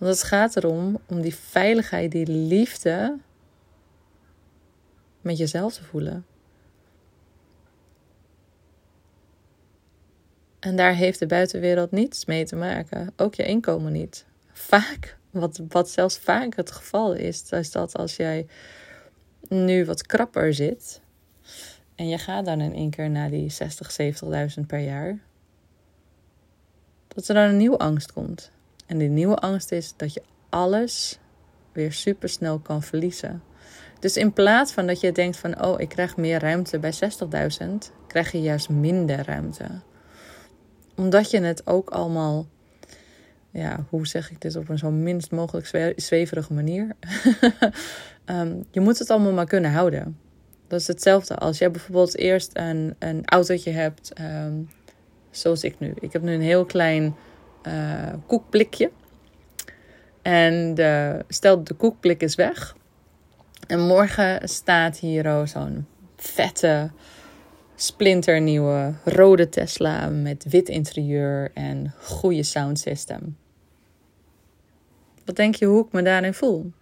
Want 0.00 0.12
het 0.12 0.22
gaat 0.22 0.56
erom 0.56 0.98
om 1.06 1.20
die 1.20 1.34
veiligheid, 1.34 2.12
die 2.12 2.26
liefde 2.26 3.18
met 5.20 5.38
jezelf 5.38 5.74
te 5.74 5.84
voelen. 5.84 6.26
En 10.58 10.76
daar 10.76 10.94
heeft 10.94 11.18
de 11.18 11.26
buitenwereld 11.26 11.90
niets 11.90 12.24
mee 12.24 12.44
te 12.44 12.56
maken. 12.56 13.12
Ook 13.16 13.34
je 13.34 13.44
inkomen 13.44 13.92
niet. 13.92 14.26
Vaak, 14.52 15.16
wat, 15.30 15.60
wat 15.68 15.90
zelfs 15.90 16.18
vaak 16.18 16.56
het 16.56 16.70
geval 16.70 17.12
is, 17.12 17.50
is 17.50 17.70
dat 17.70 17.96
als 17.96 18.16
jij 18.16 18.46
nu 19.48 19.84
wat 19.84 20.06
krapper 20.06 20.54
zit. 20.54 21.00
En 21.94 22.08
je 22.08 22.18
gaat 22.18 22.44
dan 22.44 22.60
in 22.60 22.74
één 22.74 22.90
keer 22.90 23.10
naar 23.10 23.30
die 23.30 23.50
60, 23.50 23.96
70.000 24.58 24.66
per 24.66 24.78
jaar. 24.78 25.18
Dat 27.08 27.28
er 27.28 27.34
dan 27.34 27.48
een 27.48 27.56
nieuwe 27.56 27.78
angst 27.78 28.12
komt. 28.12 28.50
En 28.90 28.98
die 28.98 29.08
nieuwe 29.08 29.36
angst 29.36 29.72
is 29.72 29.94
dat 29.96 30.14
je 30.14 30.22
alles 30.48 31.18
weer 31.72 31.92
super 31.92 32.28
snel 32.28 32.58
kan 32.58 32.82
verliezen. 32.82 33.42
Dus 33.98 34.16
in 34.16 34.32
plaats 34.32 34.72
van 34.72 34.86
dat 34.86 35.00
je 35.00 35.12
denkt 35.12 35.36
van, 35.36 35.64
oh, 35.64 35.80
ik 35.80 35.88
krijg 35.88 36.16
meer 36.16 36.40
ruimte 36.40 36.78
bij 36.78 36.92
60.000, 36.92 37.68
krijg 38.06 38.32
je 38.32 38.40
juist 38.40 38.68
minder 38.68 39.24
ruimte. 39.24 39.64
Omdat 40.96 41.30
je 41.30 41.40
het 41.40 41.66
ook 41.66 41.90
allemaal, 41.90 42.46
ja, 43.50 43.84
hoe 43.88 44.06
zeg 44.06 44.30
ik 44.30 44.40
dit 44.40 44.56
op 44.56 44.68
een 44.68 44.78
zo 44.78 44.90
minst 44.90 45.30
mogelijk 45.30 45.94
zweverige 45.96 46.52
manier? 46.52 46.88
Ehm, 48.24 48.56
je 48.70 48.80
moet 48.80 48.98
het 48.98 49.10
allemaal 49.10 49.32
maar 49.32 49.46
kunnen 49.46 49.70
houden. 49.72 50.18
Dat 50.68 50.80
is 50.80 50.86
hetzelfde 50.86 51.36
als 51.36 51.58
jij 51.58 51.70
bijvoorbeeld 51.70 52.16
eerst 52.16 52.50
een, 52.52 52.94
een 52.98 53.22
autootje 53.24 53.70
hebt, 53.70 54.12
ehm, 54.12 54.54
zoals 55.30 55.64
ik 55.64 55.78
nu. 55.78 55.94
Ik 56.00 56.12
heb 56.12 56.22
nu 56.22 56.34
een 56.34 56.40
heel 56.40 56.64
klein 56.64 57.14
uh, 57.66 58.12
koekblikje. 58.26 58.90
En 60.22 60.74
stel 61.28 61.64
de 61.64 61.74
koekblik 61.74 62.22
is 62.22 62.34
weg. 62.34 62.76
En 63.66 63.80
morgen 63.80 64.48
staat 64.48 64.98
hier 64.98 65.46
zo'n 65.46 65.86
vette, 66.16 66.90
splinternieuwe 67.74 68.94
rode 69.04 69.48
Tesla 69.48 70.08
met 70.08 70.44
wit 70.48 70.68
interieur 70.68 71.50
en 71.54 71.94
goede 72.00 72.42
sound 72.42 72.78
system. 72.78 73.36
Wat 75.24 75.36
denk 75.36 75.54
je 75.54 75.66
hoe 75.66 75.86
ik 75.86 75.92
me 75.92 76.02
daarin 76.02 76.34
voel? 76.34 76.72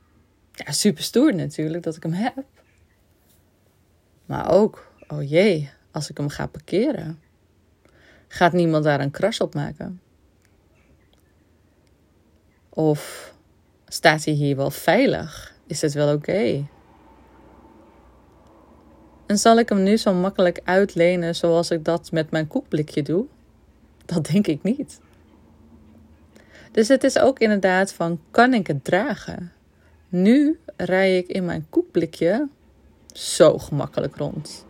Ja, 0.52 0.72
super 0.72 1.02
stoer 1.02 1.34
natuurlijk 1.34 1.82
dat 1.82 1.96
ik 1.96 2.02
hem 2.02 2.12
heb. 2.12 2.44
Maar 4.26 4.50
ook, 4.50 4.92
oh 5.08 5.28
jee, 5.28 5.70
als 5.90 6.10
ik 6.10 6.16
hem 6.16 6.28
ga 6.28 6.46
parkeren, 6.46 7.20
gaat 8.28 8.52
niemand 8.52 8.84
daar 8.84 9.00
een 9.00 9.10
crash 9.10 9.40
op 9.40 9.54
maken? 9.54 10.00
Of 12.78 13.34
staat 13.88 14.24
hij 14.24 14.34
hier 14.34 14.56
wel 14.56 14.70
veilig? 14.70 15.54
Is 15.66 15.80
het 15.80 15.92
wel 15.92 16.14
oké? 16.14 16.66
En 19.26 19.38
zal 19.38 19.58
ik 19.58 19.68
hem 19.68 19.82
nu 19.82 19.96
zo 19.96 20.14
makkelijk 20.14 20.60
uitlenen 20.64 21.34
zoals 21.34 21.70
ik 21.70 21.84
dat 21.84 22.12
met 22.12 22.30
mijn 22.30 22.46
koekblikje 22.46 23.02
doe? 23.02 23.26
Dat 24.04 24.26
denk 24.26 24.46
ik 24.46 24.62
niet. 24.62 25.00
Dus 26.72 26.88
het 26.88 27.04
is 27.04 27.18
ook 27.18 27.38
inderdaad 27.38 27.92
van, 27.92 28.20
kan 28.30 28.54
ik 28.54 28.66
het 28.66 28.84
dragen? 28.84 29.52
Nu 30.08 30.58
rij 30.76 31.18
ik 31.18 31.26
in 31.26 31.44
mijn 31.44 31.66
koekblikje 31.70 32.48
zo 33.12 33.58
gemakkelijk 33.58 34.16
rond. 34.16 34.66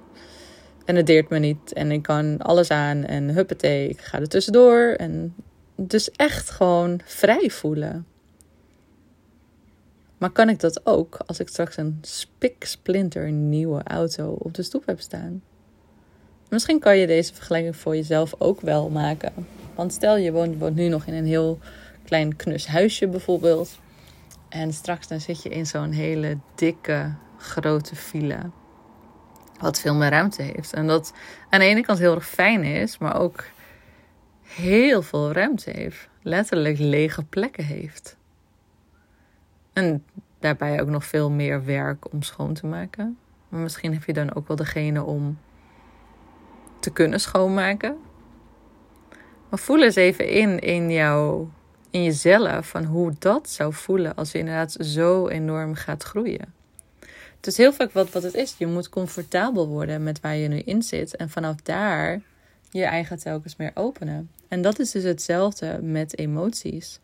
En 0.84 0.96
het 0.96 1.06
deert 1.06 1.28
me 1.28 1.38
niet 1.38 1.72
en 1.72 1.92
ik 1.92 2.02
kan 2.02 2.38
alles 2.38 2.70
aan 2.70 3.04
en 3.04 3.28
huppatee, 3.28 3.88
ik 3.88 4.00
ga 4.00 4.20
er 4.20 4.28
tussendoor. 4.28 4.94
En 4.96 5.34
dus 5.80 6.10
echt 6.10 6.50
gewoon 6.50 7.00
vrij 7.04 7.50
voelen. 7.50 8.06
Maar 10.18 10.30
kan 10.30 10.48
ik 10.48 10.60
dat 10.60 10.86
ook 10.86 11.18
als 11.26 11.40
ik 11.40 11.48
straks 11.48 11.76
een 11.76 11.98
spiksplinter 12.00 13.30
nieuwe 13.30 13.82
auto 13.82 14.36
op 14.38 14.54
de 14.54 14.62
stoep 14.62 14.86
heb 14.86 15.00
staan? 15.00 15.42
Misschien 16.48 16.78
kan 16.80 16.96
je 16.96 17.06
deze 17.06 17.34
vergelijking 17.34 17.76
voor 17.76 17.96
jezelf 17.96 18.34
ook 18.38 18.60
wel 18.60 18.88
maken. 18.88 19.32
Want 19.74 19.92
stel 19.92 20.16
je 20.16 20.32
woont, 20.32 20.74
nu 20.74 20.88
nog 20.88 21.06
in 21.06 21.14
een 21.14 21.26
heel 21.26 21.58
klein 22.04 22.36
knus 22.36 22.66
huisje 22.66 23.08
bijvoorbeeld. 23.08 23.78
En 24.48 24.72
straks 24.72 25.08
dan 25.08 25.20
zit 25.20 25.42
je 25.42 25.48
in 25.48 25.66
zo'n 25.66 25.90
hele 25.90 26.38
dikke, 26.54 27.14
grote 27.38 27.94
villa. 27.94 28.50
Wat 29.58 29.80
veel 29.80 29.94
meer 29.94 30.10
ruimte 30.10 30.42
heeft. 30.42 30.72
En 30.72 30.86
dat 30.86 31.12
aan 31.50 31.60
de 31.60 31.66
ene 31.66 31.80
kant 31.80 31.98
heel 31.98 32.14
erg 32.14 32.28
fijn 32.28 32.64
is, 32.64 32.98
maar 32.98 33.20
ook 33.20 33.44
heel 34.48 35.02
veel 35.02 35.32
ruimte 35.32 35.70
heeft. 35.70 36.08
Letterlijk 36.22 36.78
lege 36.78 37.24
plekken 37.24 37.64
heeft. 37.64 38.16
En 39.72 40.04
daarbij 40.38 40.80
ook 40.80 40.88
nog 40.88 41.04
veel 41.04 41.30
meer 41.30 41.64
werk 41.64 42.12
om 42.12 42.22
schoon 42.22 42.54
te 42.54 42.66
maken. 42.66 43.18
Maar 43.48 43.60
misschien 43.60 43.92
heb 43.92 44.04
je 44.04 44.12
dan 44.12 44.34
ook 44.34 44.48
wel 44.48 44.56
degene 44.56 45.02
om 45.02 45.38
te 46.80 46.90
kunnen 46.90 47.20
schoonmaken. 47.20 47.98
Maar 49.48 49.58
voel 49.58 49.82
eens 49.82 49.94
even 49.94 50.28
in 50.28 50.58
in 50.58 50.90
jou, 50.90 51.46
in 51.90 52.04
jezelf, 52.04 52.68
van 52.68 52.84
hoe 52.84 53.12
dat 53.18 53.48
zou 53.48 53.72
voelen 53.72 54.14
als 54.14 54.32
je 54.32 54.38
inderdaad 54.38 54.76
zo 54.80 55.28
enorm 55.28 55.74
gaat 55.74 56.02
groeien. 56.02 56.54
Het 57.36 57.46
is 57.46 57.56
heel 57.56 57.72
vaak 57.72 57.92
wat, 57.92 58.10
wat 58.10 58.22
het 58.22 58.34
is. 58.34 58.54
Je 58.58 58.66
moet 58.66 58.88
comfortabel 58.88 59.68
worden 59.68 60.02
met 60.02 60.20
waar 60.20 60.36
je 60.36 60.48
nu 60.48 60.58
in 60.58 60.82
zit. 60.82 61.16
En 61.16 61.30
vanaf 61.30 61.56
daar 61.56 62.20
je 62.70 62.84
eigen 62.84 63.18
telkens 63.18 63.56
meer 63.56 63.70
openen. 63.74 64.30
En 64.48 64.62
dat 64.62 64.78
is 64.78 64.90
dus 64.90 65.02
hetzelfde 65.02 65.78
met 65.82 66.18
emoties. 66.18 67.00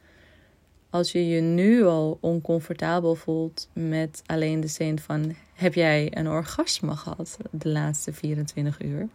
Als 0.90 1.12
je 1.12 1.28
je 1.28 1.40
nu 1.40 1.84
al 1.84 2.18
oncomfortabel 2.20 3.14
voelt 3.14 3.68
met 3.72 4.22
alleen 4.26 4.60
de 4.60 4.66
zin 4.66 4.98
van: 4.98 5.34
heb 5.54 5.74
jij 5.74 6.16
een 6.16 6.28
orgasme 6.28 6.96
gehad 6.96 7.36
de 7.50 7.68
laatste 7.68 8.12
24 8.12 8.82
uur? 8.82 9.08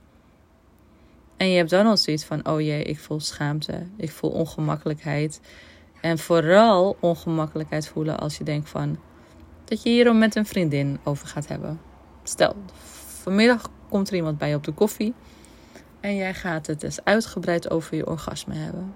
En 1.38 1.50
je 1.50 1.58
hebt 1.58 1.70
dan 1.70 1.86
al 1.86 1.98
zoiets 1.98 2.25
van: 2.25 2.48
oh 2.48 2.62
jee, 2.62 2.84
ik 2.84 3.00
voel 3.00 3.20
schaamte, 3.20 3.84
ik 3.98 4.12
voel 4.12 4.32
ongemakkelijkheid. 4.32 5.41
En 6.01 6.18
vooral 6.18 6.98
ongemakkelijkheid 7.00 7.88
voelen 7.88 8.20
als 8.20 8.38
je 8.38 8.44
denkt 8.44 8.70
van 8.70 9.00
dat 9.65 9.84
je 9.84 9.89
hierom 9.89 10.18
met 10.18 10.36
een 10.36 10.46
vriendin 10.46 11.00
over 11.03 11.27
gaat 11.27 11.48
hebben. 11.48 11.79
Stel, 12.24 12.56
vanmiddag 13.22 13.72
komt 13.89 14.10
er 14.10 14.15
iemand 14.15 14.38
bij 14.38 14.56
op 14.56 14.63
de 14.63 14.72
koffie 14.72 15.13
en 16.00 16.15
jij 16.15 16.34
gaat 16.34 16.68
het 16.68 16.79
dus 16.79 17.03
uitgebreid 17.03 17.70
over 17.70 17.96
je 17.96 18.08
orgasme 18.08 18.56
hebben. 18.56 18.96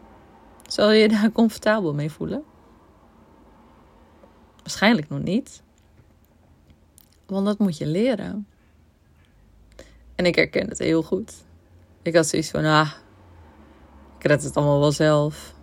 Zal 0.67 0.91
je 0.91 1.01
je 1.01 1.07
daar 1.07 1.31
comfortabel 1.41 1.93
mee 1.93 2.11
voelen? 2.11 2.43
Waarschijnlijk 4.57 5.09
nog 5.09 5.19
niet. 5.19 5.63
Want 7.25 7.45
dat 7.45 7.59
moet 7.59 7.77
je 7.77 7.85
leren. 7.85 8.47
En 10.15 10.25
ik 10.25 10.35
herken 10.35 10.69
het 10.69 10.79
heel 10.79 11.03
goed. 11.03 11.33
Ik 12.01 12.15
had 12.15 12.27
zoiets 12.27 12.49
van, 12.49 12.65
ah, 12.65 12.91
ik 14.17 14.25
red 14.25 14.43
het 14.43 14.55
allemaal 14.55 14.79
wel 14.79 14.91
zelf. 14.91 15.53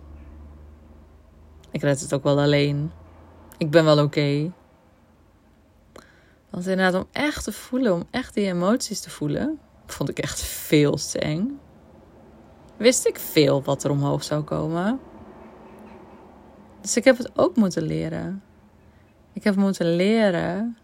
Ik 1.71 1.81
red 1.81 2.01
het 2.01 2.13
ook 2.13 2.23
wel 2.23 2.39
alleen. 2.39 2.91
Ik 3.57 3.69
ben 3.69 3.85
wel 3.85 4.03
oké. 4.03 4.51
Want 6.49 6.67
inderdaad, 6.67 7.01
om 7.01 7.07
echt 7.11 7.43
te 7.43 7.51
voelen, 7.51 7.93
om 7.93 8.07
echt 8.11 8.33
die 8.33 8.45
emoties 8.45 8.99
te 8.99 9.09
voelen, 9.09 9.59
vond 9.93 10.09
ik 10.09 10.19
echt 10.19 10.41
veel 10.41 10.95
te 10.95 11.19
eng. 11.19 11.59
Wist 12.77 13.07
ik 13.07 13.19
veel 13.19 13.63
wat 13.63 13.83
er 13.83 13.91
omhoog 13.91 14.23
zou 14.23 14.43
komen. 14.43 14.99
Dus 16.81 16.97
ik 16.97 17.03
heb 17.03 17.17
het 17.17 17.31
ook 17.35 17.55
moeten 17.55 17.83
leren. 17.83 18.43
Ik 19.33 19.43
heb 19.43 19.55
moeten 19.55 19.95
leren 19.95 20.77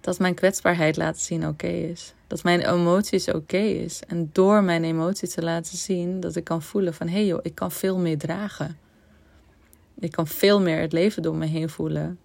dat 0.00 0.18
mijn 0.18 0.34
kwetsbaarheid 0.34 0.96
laten 0.96 1.20
zien 1.20 1.46
oké 1.46 1.66
is. 1.66 2.14
Dat 2.26 2.42
mijn 2.42 2.60
emoties 2.60 3.28
oké 3.28 3.56
is. 3.56 4.02
En 4.06 4.30
door 4.32 4.62
mijn 4.62 4.84
emoties 4.84 5.34
te 5.34 5.42
laten 5.42 5.76
zien, 5.76 6.20
dat 6.20 6.36
ik 6.36 6.44
kan 6.44 6.62
voelen 6.62 6.94
van 6.94 7.06
hé 7.06 7.12
hey 7.12 7.26
joh, 7.26 7.38
ik 7.42 7.54
kan 7.54 7.72
veel 7.72 7.98
meer 7.98 8.18
dragen. 8.18 8.78
Ik 9.98 10.12
kan 10.12 10.26
veel 10.26 10.60
meer 10.60 10.80
het 10.80 10.92
leven 10.92 11.22
door 11.22 11.36
me 11.36 11.46
heen 11.46 11.68
voelen. 11.68 12.18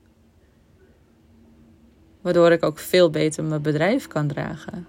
Waardoor 2.25 2.51
ik 2.51 2.63
ook 2.63 2.79
veel 2.79 3.10
beter 3.10 3.44
mijn 3.44 3.62
bedrijf 3.62 4.08
kan 4.08 4.27
dragen. 4.27 4.88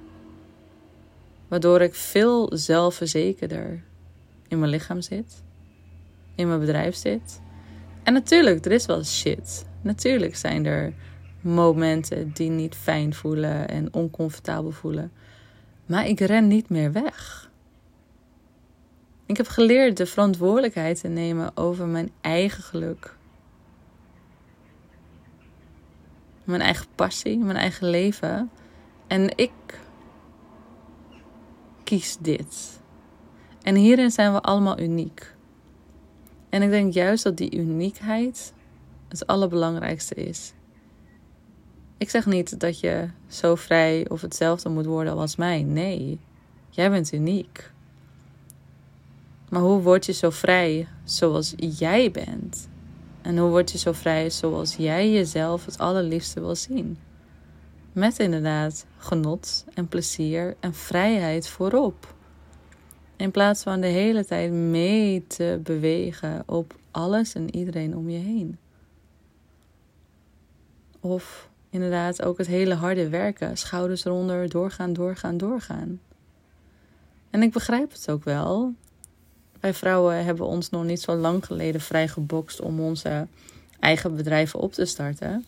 Waardoor 1.48 1.80
ik 1.80 1.94
veel 1.94 2.50
zelfverzekerder 2.54 3.82
in 4.48 4.58
mijn 4.58 4.70
lichaam 4.70 5.00
zit. 5.00 5.42
In 6.34 6.48
mijn 6.48 6.60
bedrijf 6.60 6.94
zit. 6.94 7.40
En 8.02 8.12
natuurlijk, 8.12 8.64
er 8.64 8.72
is 8.72 8.86
wel 8.86 9.04
shit. 9.04 9.66
Natuurlijk 9.80 10.36
zijn 10.36 10.66
er 10.66 10.92
momenten 11.40 12.30
die 12.32 12.50
niet 12.50 12.74
fijn 12.74 13.14
voelen 13.14 13.68
en 13.68 13.94
oncomfortabel 13.94 14.70
voelen. 14.70 15.12
Maar 15.86 16.06
ik 16.06 16.20
ren 16.20 16.46
niet 16.46 16.68
meer 16.68 16.92
weg. 16.92 17.50
Ik 19.26 19.36
heb 19.36 19.48
geleerd 19.48 19.96
de 19.96 20.06
verantwoordelijkheid 20.06 21.00
te 21.00 21.08
nemen 21.08 21.56
over 21.56 21.86
mijn 21.86 22.10
eigen 22.20 22.62
geluk. 22.62 23.16
Mijn 26.46 26.60
eigen 26.60 26.86
passie, 26.94 27.38
mijn 27.38 27.56
eigen 27.56 27.90
leven. 27.90 28.50
En 29.06 29.36
ik 29.36 29.50
kies 31.84 32.16
dit. 32.20 32.80
En 33.62 33.74
hierin 33.74 34.10
zijn 34.10 34.32
we 34.32 34.40
allemaal 34.40 34.80
uniek. 34.80 35.34
En 36.48 36.62
ik 36.62 36.70
denk 36.70 36.92
juist 36.92 37.24
dat 37.24 37.36
die 37.36 37.56
uniekheid 37.56 38.52
het 39.08 39.26
allerbelangrijkste 39.26 40.14
is. 40.14 40.52
Ik 41.98 42.10
zeg 42.10 42.26
niet 42.26 42.60
dat 42.60 42.80
je 42.80 43.08
zo 43.28 43.54
vrij 43.54 44.08
of 44.08 44.20
hetzelfde 44.20 44.68
moet 44.68 44.86
worden 44.86 45.16
als 45.16 45.36
mij. 45.36 45.62
Nee, 45.62 46.18
jij 46.70 46.90
bent 46.90 47.12
uniek. 47.12 47.70
Maar 49.48 49.60
hoe 49.60 49.82
word 49.82 50.06
je 50.06 50.12
zo 50.12 50.30
vrij 50.30 50.88
zoals 51.04 51.54
jij 51.56 52.10
bent? 52.10 52.68
En 53.26 53.38
hoe 53.38 53.50
word 53.50 53.70
je 53.70 53.78
zo 53.78 53.92
vrij 53.92 54.30
zoals 54.30 54.76
jij 54.76 55.10
jezelf 55.10 55.64
het 55.64 55.78
allerliefste 55.78 56.40
wil 56.40 56.54
zien? 56.54 56.98
Met 57.92 58.18
inderdaad 58.18 58.86
genot 58.96 59.64
en 59.74 59.88
plezier 59.88 60.56
en 60.60 60.74
vrijheid 60.74 61.48
voorop. 61.48 62.14
In 63.16 63.30
plaats 63.30 63.62
van 63.62 63.80
de 63.80 63.86
hele 63.86 64.24
tijd 64.24 64.52
mee 64.52 65.26
te 65.26 65.60
bewegen 65.62 66.42
op 66.46 66.76
alles 66.90 67.34
en 67.34 67.56
iedereen 67.56 67.96
om 67.96 68.08
je 68.08 68.18
heen. 68.18 68.58
Of 71.00 71.50
inderdaad 71.70 72.22
ook 72.22 72.38
het 72.38 72.46
hele 72.46 72.74
harde 72.74 73.08
werken, 73.08 73.56
schouders 73.56 74.04
eronder, 74.04 74.48
doorgaan, 74.48 74.92
doorgaan, 74.92 75.36
doorgaan. 75.36 76.00
En 77.30 77.42
ik 77.42 77.52
begrijp 77.52 77.92
het 77.92 78.10
ook 78.10 78.24
wel. 78.24 78.74
Wij 79.60 79.74
vrouwen 79.74 80.24
hebben 80.24 80.46
ons 80.46 80.70
nog 80.70 80.84
niet 80.84 81.00
zo 81.00 81.14
lang 81.14 81.46
geleden 81.46 81.80
vrijgebokst 81.80 82.60
om 82.60 82.80
onze 82.80 83.26
eigen 83.80 84.16
bedrijven 84.16 84.60
op 84.60 84.72
te 84.72 84.84
starten. 84.84 85.44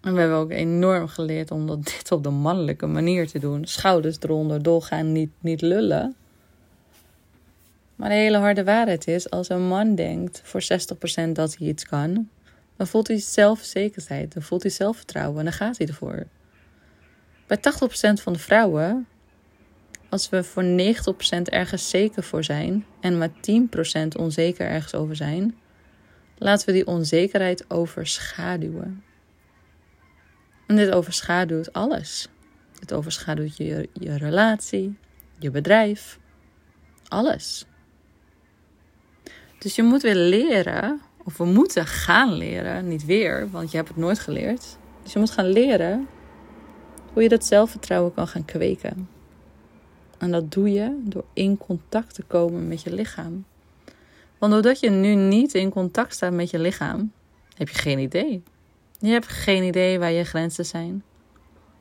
En 0.00 0.14
we 0.14 0.20
hebben 0.20 0.38
ook 0.38 0.50
enorm 0.50 1.08
geleerd 1.08 1.50
om 1.50 1.66
dat 1.66 1.84
dit 1.96 2.12
op 2.12 2.22
de 2.22 2.30
mannelijke 2.30 2.86
manier 2.86 3.28
te 3.28 3.38
doen. 3.38 3.64
Schouders 3.64 4.16
eronder, 4.20 4.62
doorgaan, 4.62 5.12
niet, 5.12 5.30
niet 5.40 5.60
lullen. 5.60 6.14
Maar 7.96 8.08
de 8.08 8.14
hele 8.14 8.36
harde 8.36 8.64
waarheid 8.64 9.08
is, 9.08 9.30
als 9.30 9.48
een 9.48 9.66
man 9.66 9.94
denkt 9.94 10.40
voor 10.44 10.62
60% 11.28 11.32
dat 11.32 11.56
hij 11.56 11.66
iets 11.68 11.84
kan, 11.84 12.28
dan 12.76 12.86
voelt 12.86 13.08
hij 13.08 13.18
zelfzekerheid, 13.18 14.32
dan 14.32 14.42
voelt 14.42 14.62
hij 14.62 14.70
zelfvertrouwen 14.70 15.38
en 15.38 15.44
dan 15.44 15.52
gaat 15.52 15.78
hij 15.78 15.86
ervoor. 15.86 16.26
Bij 17.46 17.58
80% 17.58 17.60
van 18.22 18.32
de 18.32 18.38
vrouwen, 18.38 19.06
als 20.12 20.28
we 20.28 20.44
voor 20.44 20.64
90% 20.64 21.42
ergens 21.42 21.90
zeker 21.90 22.22
voor 22.22 22.44
zijn 22.44 22.86
en 23.00 23.18
maar 23.18 23.30
10% 23.30 23.32
onzeker 24.18 24.66
ergens 24.66 24.94
over 24.94 25.16
zijn, 25.16 25.56
laten 26.38 26.66
we 26.66 26.72
die 26.72 26.86
onzekerheid 26.86 27.70
overschaduwen. 27.70 29.04
En 30.66 30.76
dit 30.76 30.90
overschaduwt 30.90 31.72
alles. 31.72 32.28
Het 32.78 32.92
overschaduwt 32.92 33.56
je, 33.56 33.88
je 33.92 34.16
relatie, 34.16 34.96
je 35.38 35.50
bedrijf, 35.50 36.18
alles. 37.08 37.66
Dus 39.58 39.74
je 39.76 39.82
moet 39.82 40.02
weer 40.02 40.14
leren, 40.14 41.00
of 41.24 41.36
we 41.36 41.44
moeten 41.44 41.86
gaan 41.86 42.32
leren, 42.32 42.88
niet 42.88 43.04
weer, 43.04 43.50
want 43.50 43.70
je 43.70 43.76
hebt 43.76 43.88
het 43.88 43.98
nooit 43.98 44.18
geleerd. 44.18 44.78
Dus 45.02 45.12
je 45.12 45.18
moet 45.18 45.30
gaan 45.30 45.52
leren 45.52 46.08
hoe 47.12 47.22
je 47.22 47.28
dat 47.28 47.44
zelfvertrouwen 47.44 48.14
kan 48.14 48.28
gaan 48.28 48.44
kweken. 48.44 49.20
En 50.22 50.30
dat 50.30 50.52
doe 50.52 50.72
je 50.72 51.00
door 51.04 51.24
in 51.32 51.58
contact 51.58 52.14
te 52.14 52.22
komen 52.22 52.68
met 52.68 52.82
je 52.82 52.94
lichaam. 52.94 53.44
Want 54.38 54.52
doordat 54.52 54.80
je 54.80 54.90
nu 54.90 55.14
niet 55.14 55.54
in 55.54 55.70
contact 55.70 56.14
staat 56.14 56.32
met 56.32 56.50
je 56.50 56.58
lichaam, 56.58 57.12
heb 57.56 57.68
je 57.68 57.78
geen 57.78 57.98
idee. 57.98 58.42
Je 58.98 59.08
hebt 59.08 59.26
geen 59.26 59.62
idee 59.62 59.98
waar 59.98 60.10
je 60.10 60.24
grenzen 60.24 60.66
zijn. 60.66 61.04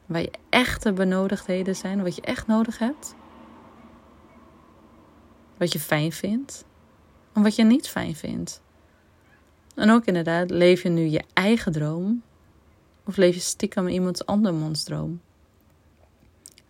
Waar 0.05 0.21
je 0.21 0.31
echte 0.49 0.93
benodigdheden 0.93 1.75
zijn. 1.75 2.03
Wat 2.03 2.15
je 2.15 2.21
echt 2.21 2.47
nodig 2.47 2.77
hebt. 2.77 3.15
Wat 5.57 5.71
je 5.71 5.79
fijn 5.79 6.11
vindt. 6.11 6.65
En 7.33 7.41
wat 7.43 7.55
je 7.55 7.63
niet 7.63 7.87
fijn 7.87 8.15
vindt. 8.15 8.61
En 9.75 9.89
ook 9.89 10.05
inderdaad, 10.05 10.49
leef 10.49 10.83
je 10.83 10.89
nu 10.89 11.01
je 11.01 11.23
eigen 11.33 11.71
droom? 11.71 12.23
Of 13.05 13.17
leef 13.17 13.35
je 13.35 13.41
stiekem 13.41 13.87
iemand 13.87 14.25
andermans 14.25 14.83
droom? 14.83 15.21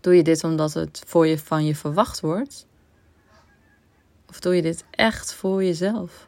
Doe 0.02 0.16
je 0.16 0.24
dit 0.24 0.44
omdat 0.44 0.74
het 0.74 1.04
voor 1.06 1.28
je 1.28 1.40
van 1.40 1.66
je 1.66 1.76
verwacht 1.76 2.20
wordt? 2.20 2.68
Of 4.30 4.40
doe 4.40 4.56
je 4.56 4.62
dit 4.62 4.86
echt 4.90 5.34
voor 5.34 5.64
jezelf? 5.64 6.28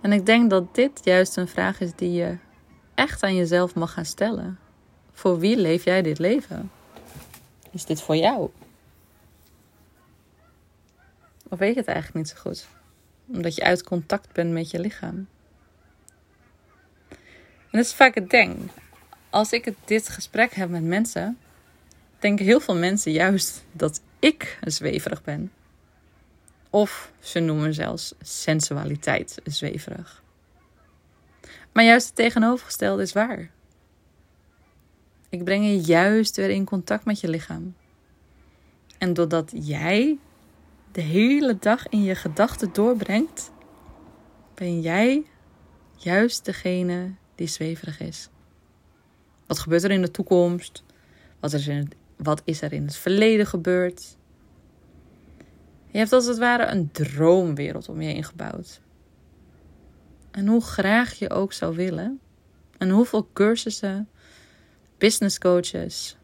En 0.00 0.12
ik 0.12 0.26
denk 0.26 0.50
dat 0.50 0.74
dit 0.74 1.00
juist 1.04 1.36
een 1.36 1.48
vraag 1.48 1.80
is 1.80 1.94
die 1.94 2.12
je 2.12 2.36
echt 2.94 3.22
aan 3.22 3.34
jezelf 3.34 3.74
mag 3.74 3.92
gaan 3.92 4.04
stellen. 4.04 4.58
Voor 5.12 5.38
wie 5.38 5.56
leef 5.56 5.84
jij 5.84 6.02
dit 6.02 6.18
leven? 6.18 6.70
Is 7.70 7.84
dit 7.84 8.02
voor 8.02 8.16
jou? 8.16 8.50
Of 11.48 11.58
weet 11.58 11.74
je 11.74 11.80
het 11.80 11.88
eigenlijk 11.88 12.16
niet 12.16 12.28
zo 12.28 12.40
goed? 12.40 12.66
Omdat 13.26 13.54
je 13.54 13.62
uit 13.62 13.82
contact 13.82 14.32
bent 14.32 14.52
met 14.52 14.70
je 14.70 14.80
lichaam. 14.80 15.28
En 17.08 17.78
dat 17.78 17.84
is 17.84 17.94
vaak 17.94 18.14
het 18.14 18.30
ding. 18.30 18.70
Als 19.30 19.52
ik 19.52 19.74
dit 19.84 20.08
gesprek 20.08 20.52
heb 20.52 20.70
met 20.70 20.82
mensen, 20.82 21.38
denken 22.18 22.44
heel 22.44 22.60
veel 22.60 22.76
mensen 22.76 23.12
juist 23.12 23.64
dat 23.72 24.00
ik 24.18 24.58
zweverig 24.64 25.22
ben. 25.22 25.52
Of 26.70 27.12
ze 27.20 27.40
noemen 27.40 27.74
zelfs 27.74 28.14
sensualiteit 28.20 29.40
zweverig. 29.44 30.22
Maar 31.72 31.84
juist 31.84 32.06
het 32.06 32.16
tegenovergestelde 32.16 33.02
is 33.02 33.12
waar. 33.12 33.50
Ik 35.28 35.44
breng 35.44 35.64
je 35.64 35.80
juist 35.80 36.36
weer 36.36 36.50
in 36.50 36.64
contact 36.64 37.04
met 37.04 37.20
je 37.20 37.28
lichaam. 37.28 37.74
En 38.98 39.14
doordat 39.14 39.52
jij 39.54 40.18
de 40.92 41.00
hele 41.00 41.58
dag 41.58 41.88
in 41.88 42.02
je 42.02 42.14
gedachten 42.14 42.72
doorbrengt, 42.72 43.50
ben 44.54 44.80
jij 44.80 45.24
juist 45.96 46.44
degene 46.44 47.14
die 47.34 47.46
zweverig 47.46 48.00
is. 48.00 48.28
Wat 49.50 49.58
gebeurt 49.58 49.84
er 49.84 49.90
in 49.90 50.02
de 50.02 50.10
toekomst? 50.10 50.82
Wat 51.40 51.52
is 51.52 51.66
er 51.66 51.72
in 51.72 51.78
het, 51.78 51.94
wat 52.16 52.42
is 52.44 52.62
er 52.62 52.72
in 52.72 52.82
het 52.82 52.96
verleden 52.96 53.46
gebeurd? 53.46 54.16
Je 55.86 55.98
hebt 55.98 56.12
als 56.12 56.26
het 56.26 56.38
ware 56.38 56.66
een 56.66 56.90
droomwereld 56.92 57.88
om 57.88 58.00
je 58.00 58.12
heen 58.12 58.24
gebouwd. 58.24 58.80
En 60.30 60.46
hoe 60.46 60.62
graag 60.62 61.14
je 61.14 61.30
ook 61.30 61.52
zou 61.52 61.76
willen, 61.76 62.20
en 62.78 62.90
hoeveel 62.90 63.28
cursussen, 63.32 64.08
business 64.98 65.38
coaches 65.38 66.16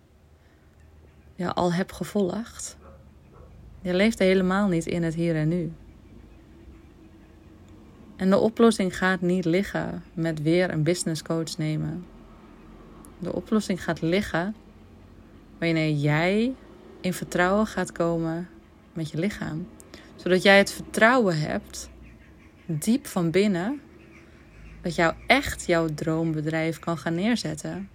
je 1.34 1.52
al 1.52 1.72
hebt 1.72 1.92
gevolgd, 1.92 2.76
je 3.80 3.94
leeft 3.94 4.18
helemaal 4.18 4.68
niet 4.68 4.86
in 4.86 5.02
het 5.02 5.14
hier 5.14 5.36
en 5.36 5.48
nu. 5.48 5.72
En 8.16 8.30
de 8.30 8.38
oplossing 8.38 8.96
gaat 8.96 9.20
niet 9.20 9.44
liggen 9.44 10.02
met 10.14 10.42
weer 10.42 10.70
een 10.70 10.82
business 10.82 11.22
coach 11.22 11.56
nemen. 11.56 12.14
De 13.18 13.32
oplossing 13.32 13.84
gaat 13.84 14.00
liggen 14.00 14.54
wanneer 15.58 15.90
jij 15.90 16.54
in 17.00 17.12
vertrouwen 17.12 17.66
gaat 17.66 17.92
komen 17.92 18.48
met 18.92 19.10
je 19.10 19.18
lichaam. 19.18 19.68
Zodat 20.16 20.42
jij 20.42 20.58
het 20.58 20.72
vertrouwen 20.72 21.40
hebt, 21.40 21.90
diep 22.66 23.06
van 23.06 23.30
binnen, 23.30 23.80
dat 24.82 24.94
jou 24.94 25.14
echt 25.26 25.66
jouw 25.66 25.88
droombedrijf 25.94 26.78
kan 26.78 26.98
gaan 26.98 27.14
neerzetten. 27.14 27.88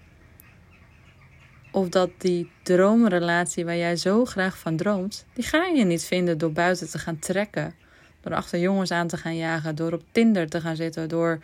Of 1.72 1.90
dat 1.90 2.10
die 2.18 2.52
droomrelatie 2.64 3.66
waar 3.66 3.78
jij 3.78 3.96
zo 3.96 4.26
graag 4.26 4.58
van 4.58 4.76
droomt, 4.76 5.26
die 5.34 5.44
ga 5.44 5.66
je 5.66 5.86
niet 5.86 6.04
vinden 6.04 6.38
door 6.38 6.52
buiten 6.52 6.90
te 6.90 7.00
gaan 7.00 7.20
trekken. 7.20 7.74
Door 8.22 8.34
achter 8.34 8.60
jongens 8.60 8.92
aan 8.92 9.08
te 9.08 9.18
gaan 9.18 9.36
jagen, 9.36 9.76
door 9.76 9.94
op 9.94 10.04
Tinder 10.12 10.50
te 10.50 10.62
gaan 10.62 10.76
zitten, 10.76 11.10
door 11.10 11.40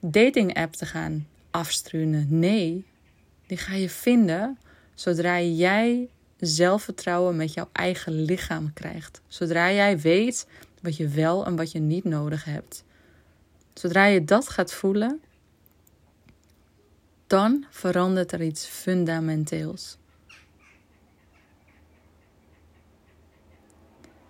dating 0.00 0.54
app 0.54 0.72
te 0.72 0.86
gaan 0.86 1.26
afstruinen. 1.50 2.26
Nee, 2.28 2.84
die 3.52 3.60
ga 3.60 3.74
je 3.74 3.90
vinden 3.90 4.58
zodra 4.94 5.40
jij 5.40 6.08
zelfvertrouwen 6.38 7.36
met 7.36 7.52
jouw 7.52 7.68
eigen 7.72 8.12
lichaam 8.12 8.72
krijgt. 8.72 9.20
Zodra 9.26 9.72
jij 9.72 9.98
weet 9.98 10.46
wat 10.82 10.96
je 10.96 11.08
wel 11.08 11.46
en 11.46 11.56
wat 11.56 11.72
je 11.72 11.78
niet 11.78 12.04
nodig 12.04 12.44
hebt. 12.44 12.84
Zodra 13.74 14.04
je 14.04 14.24
dat 14.24 14.48
gaat 14.48 14.72
voelen, 14.72 15.20
dan 17.26 17.64
verandert 17.70 18.32
er 18.32 18.42
iets 18.42 18.66
fundamenteels. 18.66 19.96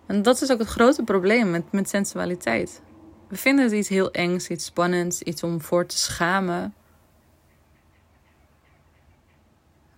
En 0.06 0.22
dat 0.22 0.42
is 0.42 0.50
ook 0.50 0.58
het 0.58 0.68
grote 0.68 1.02
probleem 1.02 1.50
met, 1.50 1.72
met 1.72 1.88
sensualiteit. 1.88 2.82
We 3.28 3.37
vinden 3.37 3.64
het 3.64 3.74
iets 3.74 3.88
heel 3.88 4.11
engs, 4.11 4.48
iets 4.48 4.64
spannends, 4.64 5.22
iets 5.22 5.42
om 5.42 5.61
voor 5.61 5.87
te 5.87 5.98
schamen. 5.98 6.74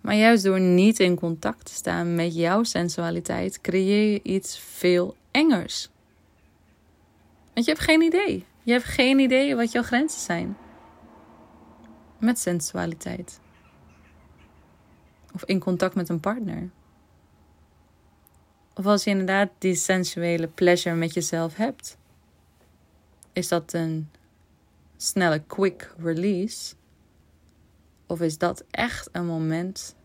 Maar 0.05 0.15
juist 0.15 0.43
door 0.43 0.59
niet 0.59 0.99
in 0.99 1.15
contact 1.15 1.65
te 1.65 1.73
staan 1.73 2.15
met 2.15 2.35
jouw 2.35 2.63
sensualiteit, 2.63 3.61
creëer 3.61 4.11
je 4.11 4.21
iets 4.23 4.59
veel 4.59 5.15
engers. 5.31 5.89
Want 7.53 7.65
je 7.65 7.71
hebt 7.71 7.83
geen 7.83 8.01
idee. 8.01 8.45
Je 8.63 8.71
hebt 8.71 8.83
geen 8.83 9.19
idee 9.19 9.55
wat 9.55 9.71
jouw 9.71 9.83
grenzen 9.83 10.19
zijn. 10.19 10.57
Met 12.19 12.39
sensualiteit. 12.39 13.39
Of 15.33 15.43
in 15.43 15.59
contact 15.59 15.95
met 15.95 16.09
een 16.09 16.19
partner. 16.19 16.69
Of 18.73 18.85
als 18.85 19.03
je 19.03 19.09
inderdaad 19.09 19.49
die 19.57 19.75
sensuele 19.75 20.47
pleasure 20.47 20.95
met 20.95 21.13
jezelf 21.13 21.55
hebt. 21.55 21.97
Is 23.33 23.47
dat 23.47 23.73
een 23.73 24.09
snelle 24.97 25.43
quick 25.47 25.93
release? 25.97 26.75
Of 28.07 28.21
is 28.21 28.37
dat 28.37 28.63
echt 28.71 29.09
een 29.11 29.25
moment 29.25 29.95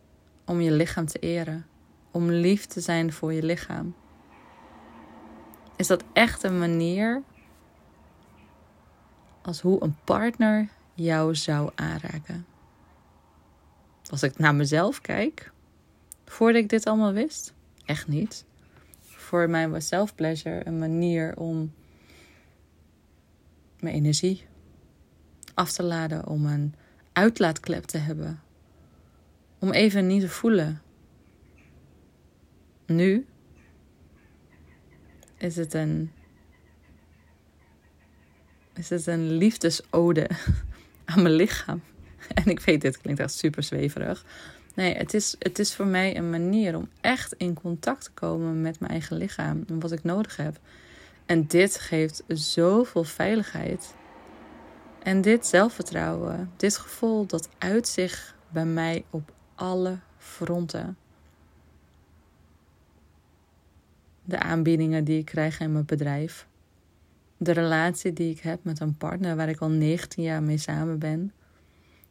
om 0.44 0.60
je 0.60 0.72
lichaam 0.72 1.06
te 1.06 1.18
eren? 1.18 1.70
om 2.10 2.30
lief 2.30 2.66
te 2.66 2.80
zijn 2.80 3.12
voor 3.12 3.32
je 3.32 3.42
lichaam? 3.42 3.94
Is 5.76 5.86
dat 5.86 6.04
echt 6.12 6.42
een 6.42 6.58
manier 6.58 7.22
als 9.42 9.60
hoe 9.60 9.82
een 9.82 9.96
partner 10.04 10.68
jou 10.94 11.34
zou 11.34 11.70
aanraken? 11.74 12.46
Als 14.10 14.22
ik 14.22 14.38
naar 14.38 14.54
mezelf 14.54 15.00
kijk, 15.00 15.52
voordat 16.24 16.62
ik 16.62 16.68
dit 16.68 16.86
allemaal 16.86 17.12
wist, 17.12 17.54
echt 17.84 18.08
niet. 18.08 18.44
Voor 19.00 19.50
mij 19.50 19.68
was 19.68 19.86
self-pleasure 19.86 20.66
een 20.66 20.78
manier 20.78 21.36
om 21.36 21.72
mijn 23.80 23.94
energie 23.94 24.46
af 25.54 25.72
te 25.72 25.82
laden, 25.82 26.26
om 26.26 26.46
een 26.46 26.74
uitlaatklep 27.12 27.84
te 27.84 27.98
hebben. 27.98 28.40
Om 29.58 29.70
even 29.70 30.06
niet 30.06 30.20
te 30.20 30.28
voelen. 30.28 30.82
Nu 32.86 33.26
is 35.36 35.56
het 35.56 35.74
een, 35.74 36.12
is 38.74 38.90
het 38.90 39.06
een 39.06 39.30
liefdesode 39.30 40.30
aan 41.04 41.22
mijn 41.22 41.34
lichaam. 41.34 41.82
En 42.34 42.44
ik 42.44 42.60
weet, 42.60 42.80
dit 42.80 43.00
klinkt 43.00 43.20
echt 43.20 43.34
super 43.34 43.62
zweverig. 43.62 44.24
Nee, 44.74 44.94
het 44.94 45.14
is, 45.14 45.36
het 45.38 45.58
is 45.58 45.74
voor 45.74 45.86
mij 45.86 46.16
een 46.16 46.30
manier 46.30 46.76
om 46.76 46.88
echt 47.00 47.32
in 47.32 47.54
contact 47.54 48.04
te 48.04 48.10
komen 48.10 48.60
met 48.60 48.80
mijn 48.80 48.92
eigen 48.92 49.16
lichaam 49.16 49.64
en 49.68 49.80
wat 49.80 49.92
ik 49.92 50.04
nodig 50.04 50.36
heb. 50.36 50.58
En 51.26 51.46
dit 51.46 51.78
geeft 51.78 52.22
zoveel 52.28 53.04
veiligheid. 53.04 53.94
En 55.02 55.20
dit 55.20 55.46
zelfvertrouwen, 55.46 56.50
dit 56.56 56.76
gevoel, 56.76 57.26
dat 57.26 57.48
uit 57.58 57.88
zich 57.88 58.36
bij 58.48 58.64
mij 58.64 59.04
op 59.10 59.32
alle 59.54 59.98
fronten. 60.18 60.96
De 64.24 64.38
aanbiedingen 64.38 65.04
die 65.04 65.18
ik 65.18 65.24
krijg 65.24 65.60
in 65.60 65.72
mijn 65.72 65.84
bedrijf. 65.84 66.46
De 67.36 67.52
relatie 67.52 68.12
die 68.12 68.30
ik 68.30 68.40
heb 68.40 68.64
met 68.64 68.80
een 68.80 68.96
partner 68.96 69.36
waar 69.36 69.48
ik 69.48 69.60
al 69.60 69.70
19 69.70 70.22
jaar 70.22 70.42
mee 70.42 70.58
samen 70.58 70.98
ben. 70.98 71.32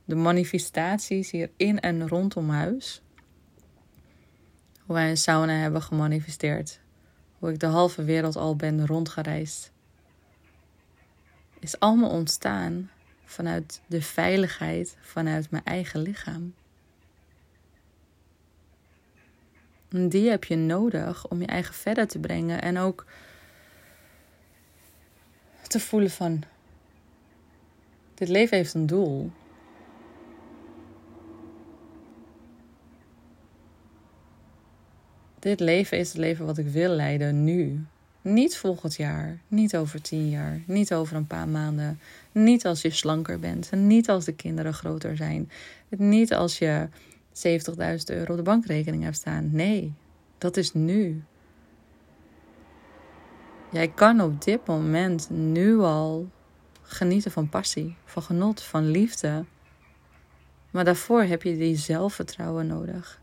De 0.06 0.16
manifestaties 0.16 1.32
hier 1.32 1.50
in 1.58 1.80
en 1.80 2.08
rondom 2.08 2.50
huis. 2.50 3.02
Hoe 4.86 4.96
wij 4.96 5.10
een 5.10 5.18
sauna 5.18 5.54
hebben 5.54 5.82
gemanifesteerd. 5.82 6.80
Hoe 7.40 7.52
ik 7.52 7.60
de 7.60 7.66
halve 7.66 8.04
wereld 8.04 8.36
al 8.36 8.56
ben 8.56 8.86
rondgereisd. 8.86 9.72
Is 11.60 11.80
allemaal 11.80 12.10
ontstaan 12.10 12.90
vanuit 13.26 13.82
de 13.88 14.02
veiligheid 14.02 14.98
vanuit 15.02 15.52
mijn 15.52 15.64
eigen 15.64 16.02
lichaam. 16.02 16.54
En 19.90 20.10
die 20.10 20.30
heb 20.30 20.44
je 20.44 20.56
nodig 20.56 21.28
om 21.28 21.42
je 21.42 21.48
eigen 21.48 21.74
verder 21.74 22.08
te 22.08 22.20
brengen 22.20 22.62
en 22.62 22.78
ook 22.78 23.06
te 25.68 25.80
voelen 25.80 26.12
van 26.12 26.44
dit 28.14 28.30
leven 28.30 28.58
heeft 28.58 28.74
een 28.74 28.86
doel. 28.86 29.32
Dit 35.40 35.60
leven 35.60 35.98
is 35.98 36.08
het 36.08 36.18
leven 36.18 36.46
wat 36.46 36.58
ik 36.58 36.68
wil 36.68 36.90
leiden 36.90 37.44
nu. 37.44 37.86
Niet 38.22 38.58
volgend 38.58 38.96
jaar, 38.96 39.40
niet 39.48 39.76
over 39.76 40.02
tien 40.02 40.30
jaar, 40.30 40.62
niet 40.66 40.94
over 40.94 41.16
een 41.16 41.28
paar 41.28 41.48
maanden, 41.48 42.00
niet 42.32 42.66
als 42.66 42.82
je 42.82 42.90
slanker 42.90 43.40
bent 43.40 43.70
en 43.70 43.88
niet 43.88 44.10
als 44.10 44.26
de 44.26 44.34
kinderen 44.34 44.74
groter 44.74 45.18
zijn, 45.18 45.52
niet 45.90 46.34
als 46.34 46.58
je 46.58 46.88
70.000 47.34 47.46
euro 48.06 48.32
op 48.32 48.38
de 48.38 48.44
bankrekening 48.44 49.04
hebt 49.04 49.16
staan. 49.16 49.50
Nee, 49.52 49.94
dat 50.38 50.58
is 50.58 50.74
nu. 50.74 51.24
Jij 53.72 53.88
kan 53.88 54.22
op 54.22 54.44
dit 54.44 54.68
moment 54.68 55.30
nu 55.30 55.78
al 55.78 56.30
genieten 56.82 57.32
van 57.32 57.50
passie, 57.50 57.96
van 58.06 58.24
genot, 58.24 58.62
van 58.62 58.90
liefde. 58.90 59.46
Maar 60.72 60.86
daarvoor 60.86 61.24
heb 61.24 61.44
je 61.44 61.58
die 61.58 61.76
zelfvertrouwen 61.76 62.68
nodig. 62.68 63.22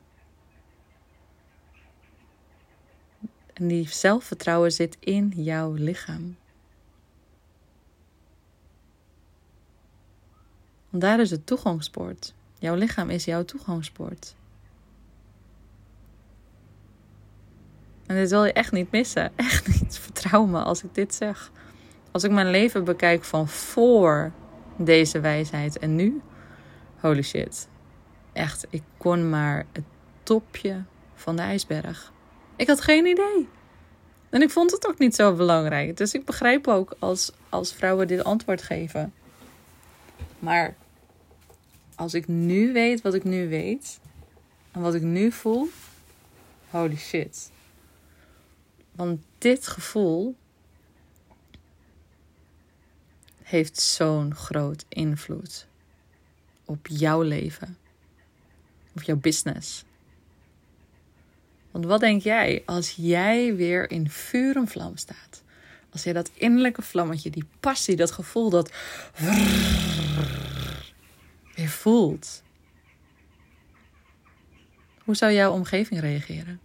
En 3.57 3.69
die 3.69 3.89
zelfvertrouwen 3.89 4.73
zit 4.73 4.97
in 5.01 5.33
jouw 5.37 5.73
lichaam. 5.73 6.37
Want 10.91 11.03
daar 11.03 11.21
is 11.21 11.31
het 11.31 11.47
toegangspoort. 11.47 12.35
Jouw 12.59 12.75
lichaam 12.75 13.11
is 13.11 13.25
jouw 13.25 13.45
toegangspoort. 13.45 14.35
En 18.07 18.17
dit 18.17 18.31
wil 18.31 18.45
je 18.45 18.53
echt 18.53 18.73
niet 18.73 18.91
missen. 18.91 19.33
Echt 19.37 19.67
niet. 19.81 19.99
Vertrouw 19.99 20.47
me 20.47 20.63
als 20.63 20.85
ik 20.85 20.95
dit 20.95 21.15
zeg. 21.15 21.51
Als 22.11 22.25
ik 22.25 22.31
mijn 22.31 22.51
leven 22.51 22.85
bekijk 22.85 23.25
van 23.25 23.49
voor 23.49 24.33
deze 24.77 25.21
wijsheid 25.21 25.79
en 25.79 25.97
nu. 25.97 26.23
Holy 27.01 27.23
shit. 27.23 27.69
Echt, 28.33 28.67
ik 28.71 28.83
kon 28.97 29.31
maar 29.31 29.67
het 29.73 29.85
topje 30.23 30.85
van 31.15 31.37
de 31.37 31.43
ijsberg. 31.43 32.15
Ik 32.57 32.67
had 32.67 32.81
geen 32.81 33.07
idee. 33.07 33.49
En 34.31 34.43
ik 34.43 34.51
vond 34.51 34.71
het 34.71 34.87
ook 34.87 34.99
niet 34.99 35.15
zo 35.15 35.35
belangrijk. 35.35 35.97
Dus 35.97 36.15
ik 36.15 36.25
begrijp 36.25 36.69
ook 36.69 36.97
als, 36.99 37.33
als 37.49 37.73
vrouwen 37.73 38.09
dit 38.09 38.25
antwoord 38.25 38.63
geven. 38.63 39.15
Maar 40.39 40.77
als 41.95 42.15
ik 42.15 42.29
nu 42.29 42.73
weet 42.73 43.01
wat 43.01 43.15
ik 43.15 43.25
nu 43.25 43.49
weet. 43.49 44.01
En 44.73 44.81
wat 44.81 44.95
ik 44.95 45.03
nu 45.03 45.33
voel. 45.33 45.69
Holy 46.71 46.97
shit. 46.97 47.51
Want 48.93 49.21
dit 49.39 49.67
gevoel 49.67 50.37
heeft 53.43 53.81
zo'n 53.81 54.35
groot 54.35 54.85
invloed 54.89 55.67
op 56.65 56.87
jouw 56.87 57.23
leven. 57.23 57.79
Op 58.95 59.03
jouw 59.03 59.17
business. 59.17 59.85
Want 61.77 61.89
wat 61.89 62.01
denk 62.01 62.23
jij 62.23 62.63
als 62.67 62.95
jij 62.97 63.55
weer 63.55 63.91
in 63.91 64.11
vuur 64.11 64.57
en 64.57 64.69
vlam 64.69 64.97
staat? 64.97 65.43
Als 65.91 66.03
je 66.03 66.13
dat 66.13 66.31
innerlijke 66.35 66.83
vlammetje, 66.83 67.31
die 67.31 67.45
passie, 67.61 67.97
dat 67.97 68.11
gevoel 68.11 68.51
dat 68.51 68.73
weer 71.55 71.69
voelt. 71.69 72.43
Hoe 74.99 75.15
zou 75.15 75.33
jouw 75.33 75.53
omgeving 75.53 76.01
reageren? 76.01 76.61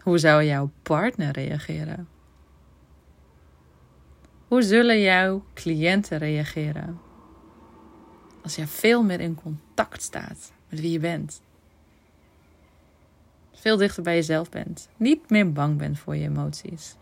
Hoe 0.00 0.18
zou 0.18 0.44
jouw 0.44 0.70
partner 0.82 1.32
reageren? 1.32 2.08
Hoe 4.48 4.62
zullen 4.62 5.00
jouw 5.00 5.44
cliënten 5.54 6.18
reageren? 6.18 7.00
Als 8.42 8.54
je 8.54 8.66
veel 8.66 9.02
meer 9.02 9.20
in 9.20 9.34
contact 9.34 10.02
staat 10.02 10.54
met 10.68 10.80
wie 10.80 10.90
je 10.90 10.98
bent. 10.98 11.40
Veel 13.52 13.76
dichter 13.76 14.02
bij 14.02 14.14
jezelf 14.14 14.50
bent. 14.50 14.88
Niet 14.96 15.30
meer 15.30 15.52
bang 15.52 15.78
bent 15.78 15.98
voor 15.98 16.16
je 16.16 16.24
emoties. 16.24 16.96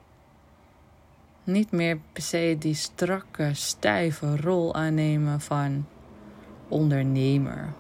Niet 1.45 1.71
meer 1.71 1.99
per 2.13 2.23
se 2.23 2.57
die 2.59 2.75
strakke, 2.75 3.51
stijve 3.53 4.37
rol 4.37 4.75
aannemen 4.75 5.41
van 5.41 5.87
ondernemer. 6.69 7.73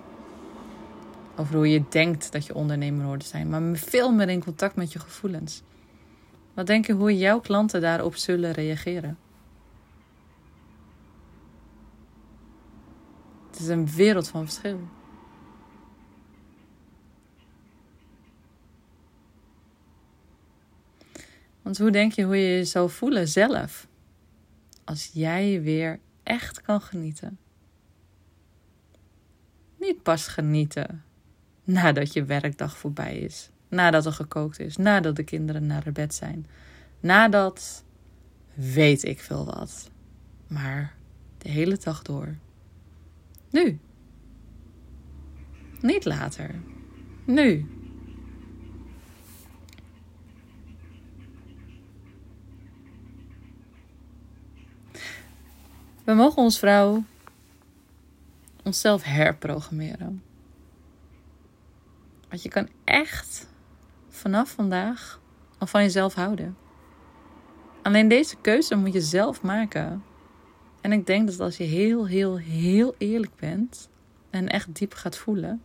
Over 1.36 1.54
hoe 1.54 1.70
je 1.70 1.84
denkt 1.88 2.32
dat 2.32 2.46
je 2.46 2.54
ondernemer 2.54 3.04
hoort 3.04 3.24
zijn. 3.24 3.48
Maar 3.48 3.76
veel 3.76 4.12
meer 4.12 4.28
in 4.28 4.44
contact 4.44 4.76
met 4.76 4.92
je 4.92 4.98
gevoelens. 4.98 5.62
Wat 6.54 6.66
denk 6.66 6.86
je 6.86 6.92
hoe 6.92 7.16
jouw 7.16 7.40
klanten 7.40 7.80
daarop 7.80 8.16
zullen 8.16 8.52
reageren? 8.52 9.18
Het 13.50 13.60
is 13.60 13.68
een 13.68 13.86
wereld 13.86 14.28
van 14.28 14.44
verschil. 14.44 14.80
Want 21.64 21.78
hoe 21.78 21.90
denk 21.90 22.12
je 22.12 22.22
hoe 22.24 22.36
je 22.36 22.56
je 22.56 22.64
zou 22.64 22.90
voelen 22.90 23.28
zelf? 23.28 23.86
Als 24.84 25.10
jij 25.12 25.62
weer 25.62 26.00
echt 26.22 26.62
kan 26.62 26.80
genieten. 26.80 27.38
Niet 29.78 30.02
pas 30.02 30.26
genieten 30.26 31.04
nadat 31.64 32.12
je 32.12 32.24
werkdag 32.24 32.76
voorbij 32.76 33.18
is. 33.18 33.50
Nadat 33.68 34.06
er 34.06 34.12
gekookt 34.12 34.58
is. 34.58 34.76
Nadat 34.76 35.16
de 35.16 35.22
kinderen 35.22 35.66
naar 35.66 35.92
bed 35.92 36.14
zijn. 36.14 36.46
Nadat 37.00 37.84
weet 38.54 39.04
ik 39.04 39.20
veel 39.20 39.44
wat. 39.44 39.90
Maar 40.46 40.94
de 41.38 41.48
hele 41.48 41.76
dag 41.76 42.02
door. 42.02 42.36
Nu. 43.50 43.78
Niet 45.80 46.04
later. 46.04 46.54
Nu. 47.24 47.66
We 56.04 56.12
mogen 56.12 56.42
ons 56.42 56.58
vrouw 56.58 57.04
onszelf 58.62 59.02
herprogrammeren. 59.02 60.22
Want 62.28 62.42
je 62.42 62.48
kan 62.48 62.68
echt 62.84 63.48
vanaf 64.08 64.50
vandaag 64.50 65.20
al 65.58 65.66
van 65.66 65.82
jezelf 65.82 66.14
houden. 66.14 66.56
Alleen 67.82 68.08
deze 68.08 68.36
keuze 68.36 68.74
moet 68.74 68.92
je 68.92 69.00
zelf 69.00 69.42
maken. 69.42 70.04
En 70.80 70.92
ik 70.92 71.06
denk 71.06 71.26
dat 71.26 71.40
als 71.40 71.56
je 71.56 71.64
heel, 71.64 72.06
heel, 72.06 72.36
heel 72.36 72.94
eerlijk 72.98 73.36
bent 73.36 73.88
en 74.30 74.48
echt 74.48 74.74
diep 74.74 74.94
gaat 74.94 75.16
voelen, 75.16 75.62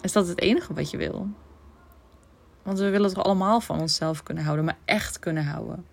is 0.00 0.12
dat 0.12 0.28
het 0.28 0.40
enige 0.40 0.74
wat 0.74 0.90
je 0.90 0.96
wil. 0.96 1.28
Want 2.62 2.78
we 2.78 2.90
willen 2.90 3.14
toch 3.14 3.24
allemaal 3.24 3.60
van 3.60 3.80
onszelf 3.80 4.22
kunnen 4.22 4.44
houden, 4.44 4.64
maar 4.64 4.78
echt 4.84 5.18
kunnen 5.18 5.44
houden. 5.44 5.92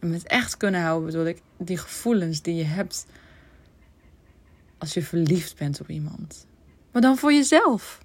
Met 0.00 0.26
echt 0.26 0.56
kunnen 0.56 0.80
houden 0.80 1.06
bedoel 1.06 1.26
ik 1.26 1.42
die 1.56 1.76
gevoelens 1.78 2.42
die 2.42 2.54
je 2.54 2.64
hebt 2.64 3.06
als 4.78 4.94
je 4.94 5.02
verliefd 5.02 5.56
bent 5.56 5.80
op 5.80 5.88
iemand. 5.88 6.46
Maar 6.92 7.02
dan 7.02 7.16
voor 7.16 7.32
jezelf. 7.32 7.98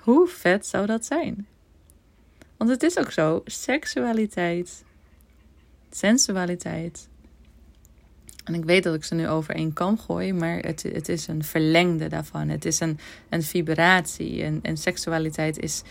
Hoe 0.00 0.28
vet 0.28 0.66
zou 0.66 0.86
dat 0.86 1.04
zijn? 1.04 1.46
Want 2.56 2.70
het 2.70 2.82
is 2.82 2.98
ook 2.98 3.10
zo: 3.10 3.42
seksualiteit, 3.44 4.84
sensualiteit. 5.90 7.08
En 8.44 8.54
ik 8.54 8.64
weet 8.64 8.82
dat 8.82 8.94
ik 8.94 9.04
ze 9.04 9.14
nu 9.14 9.28
over 9.28 9.54
één 9.54 9.72
kam 9.72 9.98
gooi, 9.98 10.32
maar 10.32 10.58
het, 10.58 10.82
het 10.82 11.08
is 11.08 11.26
een 11.26 11.44
verlengde 11.44 12.08
daarvan. 12.08 12.48
Het 12.48 12.64
is 12.64 12.80
een, 12.80 12.98
een 13.28 13.42
vibratie. 13.42 14.42
En, 14.42 14.58
en 14.62 14.76
seksualiteit 14.76 15.58
is, 15.58 15.82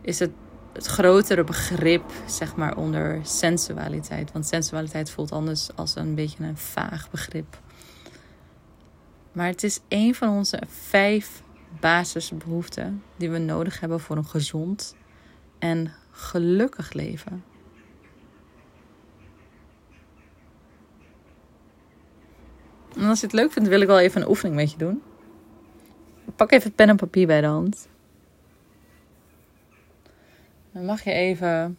is 0.00 0.18
het, 0.18 0.30
het 0.76 0.86
grotere 0.86 1.44
begrip, 1.44 2.12
zeg 2.26 2.56
maar, 2.56 2.76
onder 2.76 3.20
sensualiteit. 3.22 4.32
Want 4.32 4.46
sensualiteit 4.46 5.10
voelt 5.10 5.32
anders 5.32 5.68
als 5.74 5.96
een 5.96 6.14
beetje 6.14 6.44
een 6.44 6.56
vaag 6.56 7.10
begrip. 7.10 7.58
Maar 9.32 9.46
het 9.46 9.62
is 9.62 9.80
een 9.88 10.14
van 10.14 10.28
onze 10.28 10.62
vijf 10.66 11.42
basisbehoeften 11.80 13.02
die 13.16 13.30
we 13.30 13.38
nodig 13.38 13.80
hebben 13.80 14.00
voor 14.00 14.16
een 14.16 14.26
gezond 14.26 14.96
en 15.58 15.92
gelukkig 16.10 16.92
leven. 16.92 17.44
En 22.96 23.04
als 23.04 23.20
je 23.20 23.26
het 23.26 23.34
leuk 23.34 23.52
vindt, 23.52 23.68
wil 23.68 23.80
ik 23.80 23.86
wel 23.86 23.98
even 23.98 24.20
een 24.20 24.28
oefening 24.28 24.56
met 24.56 24.70
je 24.70 24.78
doen. 24.78 25.02
Pak 26.36 26.52
even 26.52 26.72
pen 26.72 26.88
en 26.88 26.96
papier 26.96 27.26
bij 27.26 27.40
de 27.40 27.46
hand. 27.46 27.88
Dan 30.76 30.84
mag 30.84 31.02
je 31.02 31.12
even 31.12 31.78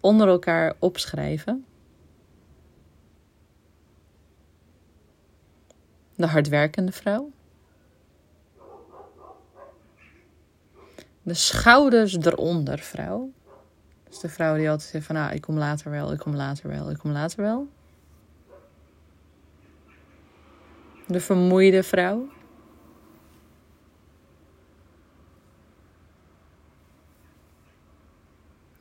onder 0.00 0.28
elkaar 0.28 0.74
opschrijven. 0.78 1.64
De 6.14 6.26
hardwerkende 6.26 6.92
vrouw. 6.92 7.30
De 11.22 11.34
schouders 11.34 12.16
eronder 12.16 12.78
vrouw. 12.78 13.30
Dus 14.08 14.18
de 14.18 14.28
vrouw 14.28 14.56
die 14.56 14.70
altijd 14.70 14.88
zegt 14.88 15.06
van, 15.06 15.14
nou, 15.14 15.34
ik 15.34 15.40
kom 15.40 15.58
later 15.58 15.90
wel, 15.90 16.12
ik 16.12 16.18
kom 16.18 16.34
later 16.34 16.68
wel, 16.68 16.90
ik 16.90 16.98
kom 16.98 17.10
later 17.10 17.42
wel. 17.42 17.68
De 21.06 21.20
vermoeide 21.20 21.82
vrouw. 21.82 22.28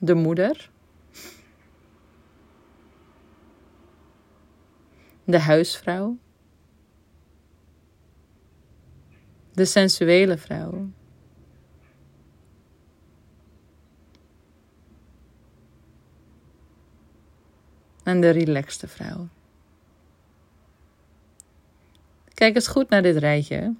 De 0.01 0.13
moeder. 0.13 0.69
De 5.23 5.39
huisvrouw. 5.39 6.17
De 9.53 9.65
sensuele 9.65 10.37
vrouw. 10.37 10.89
En 18.03 18.21
de 18.21 18.29
relaxte 18.29 18.87
vrouw. 18.87 19.27
Kijk 22.33 22.55
eens 22.55 22.67
goed 22.67 22.89
naar 22.89 23.01
dit 23.01 23.17
rijtje. 23.17 23.73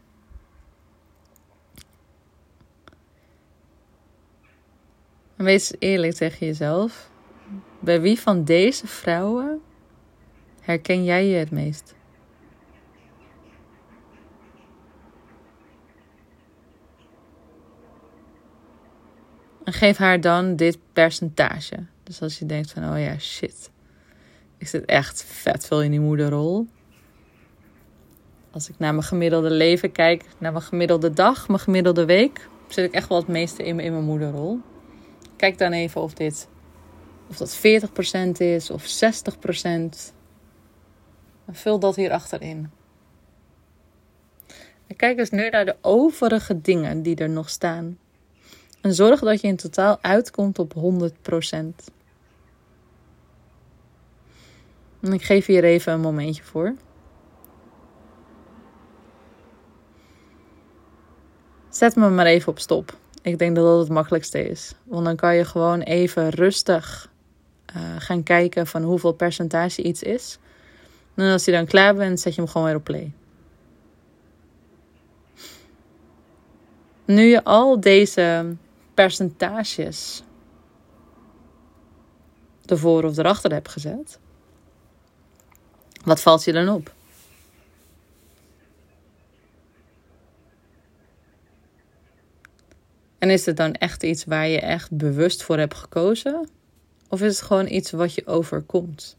En 5.39 5.45
wees 5.45 5.73
eerlijk 5.79 6.13
tegen 6.13 6.47
jezelf. 6.47 7.09
Bij 7.79 8.01
wie 8.01 8.19
van 8.19 8.43
deze 8.43 8.87
vrouwen 8.87 9.61
herken 10.61 11.03
jij 11.03 11.27
je 11.27 11.35
het 11.35 11.51
meest? 11.51 11.95
En 19.63 19.73
geef 19.73 19.97
haar 19.97 20.21
dan 20.21 20.55
dit 20.55 20.77
percentage. 20.93 21.85
Dus 22.03 22.21
als 22.21 22.39
je 22.39 22.45
denkt 22.45 22.71
van, 22.71 22.91
oh 22.91 22.99
ja, 22.99 23.19
shit. 23.19 23.71
Ik 24.57 24.67
zit 24.67 24.85
echt 24.85 25.23
vet 25.23 25.65
veel 25.65 25.83
in 25.83 25.91
die 25.91 25.99
moederrol. 25.99 26.67
Als 28.51 28.69
ik 28.69 28.75
naar 28.77 28.93
mijn 28.93 29.05
gemiddelde 29.05 29.51
leven 29.51 29.91
kijk, 29.91 30.25
naar 30.37 30.51
mijn 30.51 30.63
gemiddelde 30.63 31.13
dag, 31.13 31.47
mijn 31.47 31.59
gemiddelde 31.59 32.05
week, 32.05 32.47
zit 32.67 32.85
ik 32.85 32.93
echt 32.93 33.09
wel 33.09 33.17
het 33.17 33.27
meeste 33.27 33.63
in, 33.63 33.79
in 33.79 33.91
mijn 33.91 34.05
moederrol. 34.05 34.59
Kijk 35.39 35.57
dan 35.57 35.71
even 35.71 36.01
of 36.01 36.13
dit 36.13 36.47
of 37.29 37.37
dat 37.37 37.57
40% 37.57 37.61
is 38.37 38.69
of 38.69 38.83
60%. 38.83 40.13
vul 41.51 41.79
dat 41.79 41.95
hier 41.95 42.11
achterin. 42.11 42.71
En 44.87 44.95
kijk 44.95 45.17
eens 45.17 45.29
nu 45.29 45.49
naar 45.49 45.65
de 45.65 45.75
overige 45.81 46.61
dingen 46.61 47.01
die 47.01 47.15
er 47.15 47.29
nog 47.29 47.49
staan. 47.49 47.97
En 48.81 48.93
zorg 48.93 49.19
dat 49.19 49.41
je 49.41 49.47
in 49.47 49.55
totaal 49.55 49.97
uitkomt 50.01 50.59
op 50.59 50.73
100%. 50.73 50.79
En 55.01 55.13
ik 55.13 55.23
geef 55.23 55.45
hier 55.45 55.63
even 55.63 55.93
een 55.93 56.01
momentje 56.01 56.43
voor. 56.43 56.75
Zet 61.69 61.95
me 61.95 62.09
maar 62.09 62.25
even 62.25 62.51
op 62.51 62.59
stop. 62.59 62.97
Ik 63.21 63.37
denk 63.37 63.55
dat 63.55 63.65
dat 63.65 63.79
het 63.79 63.89
makkelijkste 63.89 64.49
is. 64.49 64.73
Want 64.83 65.05
dan 65.05 65.15
kan 65.15 65.35
je 65.35 65.45
gewoon 65.45 65.81
even 65.81 66.29
rustig 66.29 67.11
uh, 67.75 67.81
gaan 67.97 68.23
kijken 68.23 68.67
van 68.67 68.83
hoeveel 68.83 69.11
percentage 69.13 69.81
iets 69.81 70.03
is. 70.03 70.39
En 71.15 71.31
als 71.31 71.45
je 71.45 71.51
dan 71.51 71.65
klaar 71.65 71.95
bent, 71.95 72.19
zet 72.19 72.35
je 72.35 72.41
hem 72.41 72.49
gewoon 72.49 72.67
weer 72.67 72.75
op 72.75 72.83
play. 72.83 73.11
Nu 77.05 77.23
je 77.23 77.43
al 77.43 77.79
deze 77.79 78.55
percentages 78.93 80.23
ervoor 82.65 83.03
of 83.03 83.17
erachter 83.17 83.51
hebt 83.51 83.69
gezet, 83.69 84.19
wat 86.03 86.21
valt 86.21 86.43
je 86.43 86.51
dan 86.51 86.69
op? 86.69 86.93
En 93.19 93.29
is 93.29 93.45
het 93.45 93.57
dan 93.57 93.73
echt 93.73 94.03
iets 94.03 94.25
waar 94.25 94.47
je 94.47 94.59
echt 94.59 94.97
bewust 94.97 95.43
voor 95.43 95.57
hebt 95.57 95.75
gekozen? 95.75 96.49
Of 97.09 97.21
is 97.21 97.37
het 97.37 97.45
gewoon 97.45 97.67
iets 97.67 97.91
wat 97.91 98.13
je 98.13 98.27
overkomt? 98.27 99.17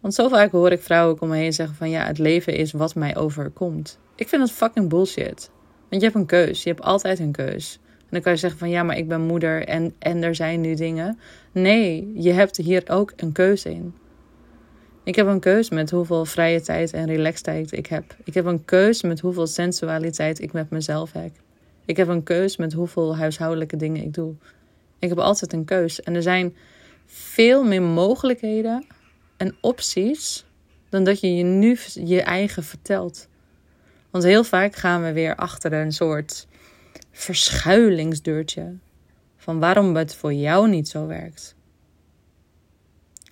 Want 0.00 0.14
zo 0.14 0.28
vaak 0.28 0.50
hoor 0.50 0.72
ik 0.72 0.82
vrouwen 0.82 1.20
om 1.20 1.28
me 1.28 1.36
heen 1.36 1.52
zeggen 1.52 1.76
van 1.76 1.90
ja, 1.90 2.06
het 2.06 2.18
leven 2.18 2.54
is 2.54 2.72
wat 2.72 2.94
mij 2.94 3.16
overkomt. 3.16 3.98
Ik 4.14 4.28
vind 4.28 4.42
dat 4.42 4.50
fucking 4.50 4.88
bullshit. 4.88 5.50
Want 5.88 6.02
je 6.02 6.08
hebt 6.08 6.14
een 6.14 6.26
keus. 6.26 6.62
Je 6.62 6.68
hebt 6.68 6.82
altijd 6.82 7.18
een 7.18 7.32
keus. 7.32 7.78
En 7.98 8.06
dan 8.10 8.20
kan 8.20 8.32
je 8.32 8.38
zeggen 8.38 8.58
van 8.58 8.70
ja, 8.70 8.82
maar 8.82 8.96
ik 8.96 9.08
ben 9.08 9.20
moeder 9.20 9.64
en, 9.64 9.94
en 9.98 10.22
er 10.22 10.34
zijn 10.34 10.60
nu 10.60 10.74
dingen. 10.74 11.18
Nee, 11.52 12.12
je 12.14 12.32
hebt 12.32 12.56
hier 12.56 12.82
ook 12.86 13.12
een 13.16 13.32
keuze 13.32 13.70
in. 13.70 13.94
Ik 15.06 15.14
heb 15.14 15.26
een 15.26 15.40
keuze 15.40 15.74
met 15.74 15.90
hoeveel 15.90 16.24
vrije 16.24 16.60
tijd 16.60 16.92
en 16.92 17.06
relaxtijd 17.06 17.72
ik 17.72 17.86
heb. 17.86 18.16
Ik 18.24 18.34
heb 18.34 18.44
een 18.44 18.64
keuze 18.64 19.06
met 19.06 19.20
hoeveel 19.20 19.46
sensualiteit 19.46 20.40
ik 20.40 20.52
met 20.52 20.70
mezelf 20.70 21.12
heb. 21.12 21.30
Ik 21.84 21.96
heb 21.96 22.08
een 22.08 22.22
keuze 22.22 22.60
met 22.60 22.72
hoeveel 22.72 23.16
huishoudelijke 23.16 23.76
dingen 23.76 24.02
ik 24.02 24.14
doe. 24.14 24.34
Ik 24.98 25.08
heb 25.08 25.18
altijd 25.18 25.52
een 25.52 25.64
keus. 25.64 26.02
En 26.02 26.14
er 26.14 26.22
zijn 26.22 26.56
veel 27.06 27.64
meer 27.64 27.82
mogelijkheden 27.82 28.86
en 29.36 29.56
opties 29.60 30.44
dan 30.88 31.04
dat 31.04 31.20
je 31.20 31.36
je 31.36 31.44
nu 31.44 31.78
je 31.94 32.22
eigen 32.22 32.64
vertelt. 32.64 33.28
Want 34.10 34.24
heel 34.24 34.44
vaak 34.44 34.76
gaan 34.76 35.02
we 35.02 35.12
weer 35.12 35.36
achter 35.36 35.72
een 35.72 35.92
soort 35.92 36.46
verschuilingsdeurtje 37.10 38.74
van 39.36 39.58
waarom 39.58 39.96
het 39.96 40.14
voor 40.14 40.32
jou 40.32 40.68
niet 40.68 40.88
zo 40.88 41.06
werkt. 41.06 41.55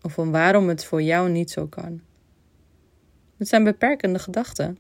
Of 0.05 0.13
van 0.13 0.31
waarom 0.31 0.69
het 0.69 0.85
voor 0.85 1.03
jou 1.03 1.31
niet 1.31 1.51
zo 1.51 1.67
kan. 1.67 2.01
Het 3.37 3.49
zijn 3.49 3.65
beperkende 3.65 4.19
gedachten. 4.19 4.79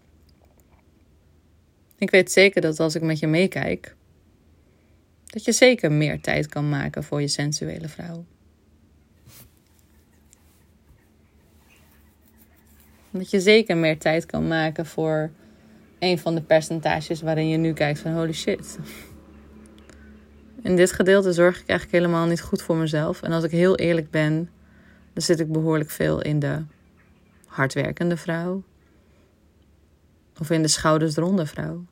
Ik 1.98 2.10
weet 2.10 2.32
zeker 2.32 2.60
dat 2.60 2.80
als 2.80 2.94
ik 2.94 3.02
met 3.02 3.18
je 3.18 3.26
meekijk, 3.26 3.96
dat 5.24 5.44
je 5.44 5.52
zeker 5.52 5.92
meer 5.92 6.20
tijd 6.20 6.46
kan 6.46 6.68
maken 6.68 7.04
voor 7.04 7.20
je 7.20 7.28
sensuele 7.28 7.88
vrouw. 7.88 8.24
Dat 13.10 13.30
je 13.30 13.40
zeker 13.40 13.76
meer 13.76 13.98
tijd 13.98 14.26
kan 14.26 14.48
maken 14.48 14.86
voor 14.86 15.30
een 15.98 16.18
van 16.18 16.34
de 16.34 16.42
percentages 16.42 17.20
waarin 17.20 17.48
je 17.48 17.56
nu 17.56 17.72
kijkt 17.72 17.98
van 17.98 18.12
holy 18.12 18.32
shit. 18.32 18.78
In 20.62 20.76
dit 20.76 20.92
gedeelte 20.92 21.32
zorg 21.32 21.60
ik 21.60 21.68
eigenlijk 21.68 21.98
helemaal 21.98 22.26
niet 22.26 22.40
goed 22.40 22.62
voor 22.62 22.76
mezelf. 22.76 23.22
En 23.22 23.32
als 23.32 23.44
ik 23.44 23.50
heel 23.50 23.76
eerlijk 23.76 24.10
ben, 24.10 24.50
dan 25.14 25.22
zit 25.22 25.40
ik 25.40 25.52
behoorlijk 25.52 25.90
veel 25.90 26.22
in 26.22 26.38
de 26.38 26.64
hardwerkende 27.46 28.16
vrouw. 28.16 28.62
Of 30.38 30.50
in 30.50 30.62
de 30.62 30.68
schouders 30.68 31.16
eronder 31.16 31.46
vrouw. 31.46 31.84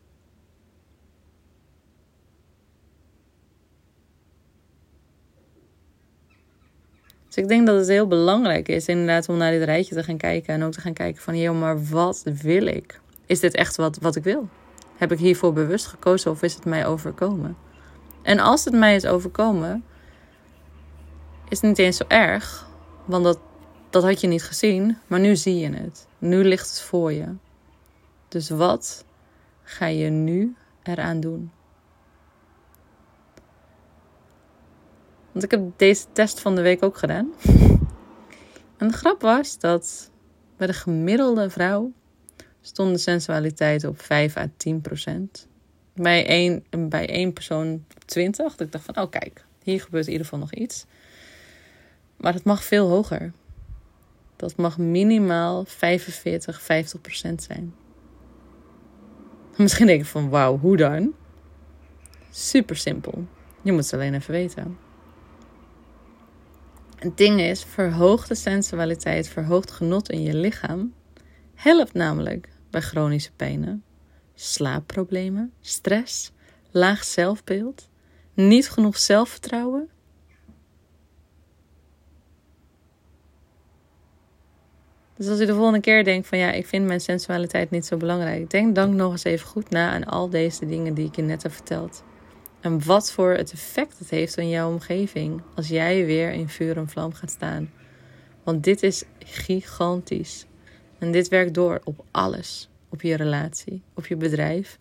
Dus 7.26 7.42
ik 7.42 7.48
denk 7.48 7.66
dat 7.66 7.76
het 7.76 7.88
heel 7.88 8.06
belangrijk 8.06 8.68
is 8.68 8.86
inderdaad 8.86 9.28
om 9.28 9.36
naar 9.36 9.50
dit 9.50 9.62
rijtje 9.62 9.94
te 9.94 10.02
gaan 10.02 10.16
kijken. 10.16 10.54
En 10.54 10.62
ook 10.62 10.72
te 10.72 10.80
gaan 10.80 10.92
kijken 10.92 11.22
van, 11.22 11.38
joh, 11.38 11.60
maar 11.60 11.84
wat 11.84 12.22
wil 12.24 12.66
ik? 12.66 13.00
Is 13.26 13.40
dit 13.40 13.54
echt 13.54 13.76
wat, 13.76 13.98
wat 13.98 14.16
ik 14.16 14.22
wil? 14.22 14.48
Heb 14.96 15.12
ik 15.12 15.18
hiervoor 15.18 15.52
bewust 15.52 15.86
gekozen 15.86 16.30
of 16.30 16.42
is 16.42 16.54
het 16.54 16.64
mij 16.64 16.86
overkomen? 16.86 17.56
En 18.22 18.38
als 18.38 18.64
het 18.64 18.74
mij 18.74 18.94
is 18.94 19.06
overkomen, 19.06 19.84
is 21.48 21.60
het 21.60 21.62
niet 21.62 21.78
eens 21.78 21.96
zo 21.96 22.04
erg. 22.08 22.70
Want 23.04 23.24
dat, 23.24 23.38
dat 23.90 24.02
had 24.02 24.20
je 24.20 24.26
niet 24.26 24.42
gezien, 24.42 24.98
maar 25.06 25.20
nu 25.20 25.36
zie 25.36 25.58
je 25.58 25.74
het. 25.74 26.06
Nu 26.18 26.44
ligt 26.44 26.68
het 26.68 26.80
voor 26.80 27.12
je. 27.12 27.34
Dus 28.28 28.50
wat 28.50 29.04
ga 29.62 29.86
je 29.86 30.08
nu 30.08 30.56
eraan 30.82 31.20
doen? 31.20 31.50
Want 35.32 35.44
ik 35.44 35.50
heb 35.50 35.62
deze 35.76 36.06
test 36.12 36.40
van 36.40 36.54
de 36.54 36.62
week 36.62 36.82
ook 36.82 36.96
gedaan. 36.96 37.32
En 38.76 38.88
de 38.88 38.94
grap 38.94 39.20
was 39.20 39.58
dat 39.58 40.10
bij 40.56 40.66
de 40.66 40.72
gemiddelde 40.72 41.50
vrouw 41.50 41.92
stond 42.60 42.92
de 42.92 42.98
sensualiteit 42.98 43.84
op 43.84 44.00
5 44.00 44.36
à 44.36 44.48
10 44.56 44.80
procent. 44.80 45.48
Bij 45.94 46.26
één, 46.26 46.64
bij 46.88 47.08
één 47.08 47.32
persoon 47.32 47.84
op 47.94 48.04
20. 48.04 48.50
Dat 48.50 48.66
ik 48.66 48.72
dacht 48.72 48.84
van, 48.84 48.96
oh 48.96 49.10
kijk, 49.10 49.44
hier 49.62 49.80
gebeurt 49.80 50.06
in 50.06 50.12
ieder 50.12 50.26
geval 50.26 50.40
nog 50.40 50.54
iets. 50.54 50.86
Maar 52.22 52.34
het 52.34 52.44
mag 52.44 52.64
veel 52.64 52.88
hoger. 52.88 53.32
Dat 54.36 54.56
mag 54.56 54.78
minimaal 54.78 55.64
45, 55.64 56.62
50 56.62 57.00
procent 57.00 57.42
zijn. 57.42 57.74
Misschien 59.56 59.86
denk 59.86 60.00
ik 60.00 60.06
van, 60.06 60.28
wauw, 60.28 60.58
hoe 60.58 60.76
dan? 60.76 61.12
Super 62.30 62.76
simpel. 62.76 63.26
Je 63.62 63.72
moet 63.72 63.84
het 63.84 63.92
alleen 63.92 64.14
even 64.14 64.32
weten. 64.32 64.78
Het 66.96 67.16
ding 67.16 67.40
is, 67.40 67.64
verhoogde 67.64 68.34
sensualiteit, 68.34 69.28
verhoogd 69.28 69.70
genot 69.70 70.10
in 70.10 70.22
je 70.22 70.34
lichaam 70.34 70.92
helpt 71.54 71.92
namelijk 71.92 72.48
bij 72.70 72.80
chronische 72.80 73.32
pijnen, 73.32 73.84
slaapproblemen, 74.34 75.52
stress, 75.60 76.32
laag 76.70 77.04
zelfbeeld, 77.04 77.88
niet 78.34 78.70
genoeg 78.70 78.98
zelfvertrouwen. 78.98 79.88
Dus 85.22 85.30
als 85.30 85.40
je 85.40 85.46
de 85.46 85.54
volgende 85.54 85.80
keer 85.80 86.04
denkt 86.04 86.26
van 86.26 86.38
ja, 86.38 86.52
ik 86.52 86.66
vind 86.66 86.86
mijn 86.86 87.00
sensualiteit 87.00 87.70
niet 87.70 87.86
zo 87.86 87.96
belangrijk, 87.96 88.50
denk 88.50 88.74
dan 88.74 88.96
nog 88.96 89.12
eens 89.12 89.24
even 89.24 89.46
goed 89.46 89.70
na 89.70 89.90
aan 89.90 90.04
al 90.04 90.28
deze 90.28 90.66
dingen 90.66 90.94
die 90.94 91.06
ik 91.06 91.16
je 91.16 91.22
net 91.22 91.42
heb 91.42 91.52
verteld. 91.52 92.04
En 92.60 92.84
wat 92.84 93.12
voor 93.12 93.30
het 93.30 93.52
effect 93.52 93.98
het 93.98 94.10
heeft 94.10 94.36
in 94.36 94.48
jouw 94.48 94.70
omgeving 94.70 95.42
als 95.54 95.68
jij 95.68 96.06
weer 96.06 96.32
in 96.32 96.48
vuur 96.48 96.76
en 96.76 96.88
vlam 96.88 97.12
gaat 97.12 97.30
staan. 97.30 97.70
Want 98.42 98.64
dit 98.64 98.82
is 98.82 99.04
gigantisch. 99.18 100.46
En 100.98 101.12
dit 101.12 101.28
werkt 101.28 101.54
door 101.54 101.80
op 101.84 102.04
alles. 102.10 102.70
Op 102.88 103.02
je 103.02 103.14
relatie, 103.14 103.82
op 103.94 104.06
je 104.06 104.16
bedrijf, 104.16 104.78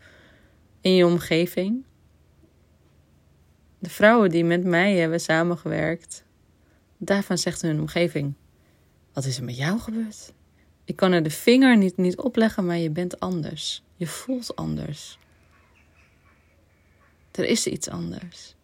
in 0.81 0.95
je 0.95 1.05
omgeving. 1.05 1.83
De 3.79 3.89
vrouwen 3.89 4.29
die 4.29 4.45
met 4.45 4.63
mij 4.63 4.95
hebben 4.95 5.19
samengewerkt, 5.19 6.23
daarvan 6.97 7.37
zegt 7.37 7.61
hun 7.61 7.79
omgeving: 7.79 8.33
Wat 9.13 9.25
is 9.25 9.37
er 9.37 9.43
met 9.43 9.57
jou 9.57 9.79
gebeurd? 9.79 10.33
Ik 10.83 10.95
kan 10.95 11.11
er 11.11 11.23
de 11.23 11.29
vinger 11.29 11.77
niet, 11.77 11.97
niet 11.97 12.17
opleggen, 12.17 12.65
maar 12.65 12.77
je 12.77 12.89
bent 12.89 13.19
anders. 13.19 13.83
Je 13.95 14.07
voelt 14.07 14.55
anders. 14.55 15.19
Er 17.31 17.45
is 17.45 17.67
iets 17.67 17.89
anders. 17.89 18.55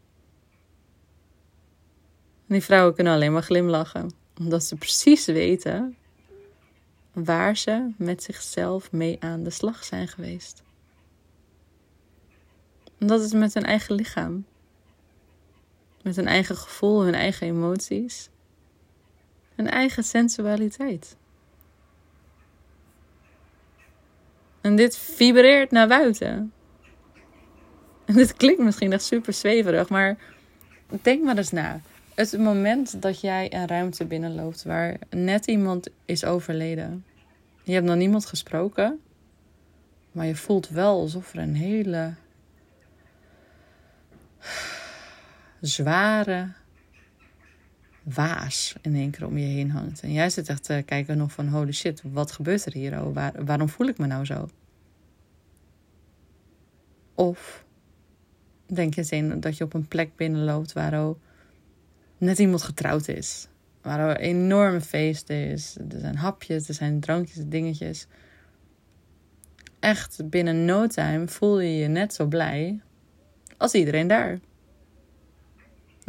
En 2.48 2.54
die 2.54 2.64
vrouwen 2.64 2.96
kunnen 2.96 3.14
alleen 3.14 3.34
maar 3.34 3.44
glimlachen, 3.44 4.12
omdat 4.38 4.64
ze 4.64 4.76
precies 4.76 5.26
weten 5.26 5.98
waar 7.14 7.58
ze 7.58 7.94
met 7.98 8.24
zichzelf 8.24 8.92
mee 8.92 9.18
aan 9.20 9.44
de 9.44 9.50
slag 9.50 9.84
zijn 9.84 10.08
geweest. 10.08 10.64
En 12.98 13.08
dat 13.08 13.22
is 13.22 13.34
met 13.34 13.54
hun 13.54 13.66
eigen 13.66 13.96
lichaam, 13.96 14.46
met 16.02 16.16
hun 16.16 16.28
eigen 16.28 16.58
gevoel, 16.58 17.04
hun 17.04 17.14
eigen 17.14 17.48
emoties, 17.48 18.30
hun 19.58 19.70
eigen 19.70 20.04
sensualiteit. 20.04 21.15
En 24.62 24.76
dit 24.76 24.98
vibreert 24.98 25.72
naar 25.72 25.88
buiten. 25.88 26.52
En 28.06 28.13
dit 28.13 28.34
klinkt 28.34 28.62
misschien 28.62 28.93
echt 28.93 29.04
super 29.04 29.34
zweverig, 29.34 29.89
maar 29.89 30.17
denk 31.02 31.24
maar 31.24 31.38
eens 31.38 31.52
na. 31.52 31.82
Het 32.15 32.38
moment 32.38 33.02
dat 33.02 33.22
jij 33.22 33.54
een 33.54 33.67
ruimte 33.67 34.06
binnenloopt 34.06 34.63
waar 34.63 34.98
net 35.10 35.48
iemand 35.48 35.88
is 36.06 36.26
overleden. 36.26 37.06
Je 37.63 37.74
hebt 37.74 37.86
nog 37.86 37.96
niemand 37.96 38.26
gesproken, 38.26 39.00
maar 40.12 40.26
je 40.26 40.36
voelt 40.36 40.70
wel 40.70 41.00
alsof 41.00 41.34
er 41.34 41.39
een 41.39 41.56
hele 41.56 42.13
zware 45.62 46.48
waas 48.13 48.76
in 48.82 48.96
één 48.96 49.12
keer 49.12 49.26
om 49.26 49.38
je 49.38 49.46
heen 49.46 49.72
hangt. 49.72 50.02
En 50.02 50.12
jij 50.12 50.30
zit 50.30 50.50
echt 50.50 50.63
te 50.63 50.84
kijken 50.86 51.17
nog 51.17 51.32
van 51.32 51.48
holy 51.48 51.72
shit, 51.72 52.02
wat 52.12 52.32
gebeurt 52.32 52.65
er 52.65 52.74
hier? 52.74 53.02
Oh, 53.02 53.13
waar, 53.13 53.46
waarom 53.46 53.70
voel 53.70 53.88
ik 53.88 53.98
me 53.98 54.08
nou 54.08 54.26
zo? 54.26 54.50
Of 57.15 57.65
denk 58.65 58.93
je 58.93 59.06
eens 59.10 59.34
dat 59.41 59.58
je 59.58 59.63
op 59.63 59.74
een 59.74 59.88
plek 59.88 60.15
binnenloopt 60.15 60.74
waar 60.74 61.06
ook 61.06 61.20
net 62.17 62.39
iemand 62.39 62.62
getrouwd 62.62 63.08
is. 63.08 63.48
Waar 63.82 64.00
er 64.00 64.10
een 64.10 64.15
enorm 64.15 64.82
feest 64.82 65.30
is. 65.30 65.78
Er 65.89 66.00
zijn 66.00 66.15
hapjes, 66.15 66.67
er 66.67 66.74
zijn 66.74 67.00
drankjes, 67.00 67.43
dingetjes. 67.46 68.08
Echt, 69.80 70.30
binnen 70.30 70.65
no 70.65 70.88
time 70.88 71.28
voel 71.28 71.60
je 71.60 71.78
je 71.78 71.88
net 71.88 72.13
zo 72.13 72.26
blij 72.26 72.82
als 73.58 73.74
iedereen 73.74 74.08
daar. 74.08 74.39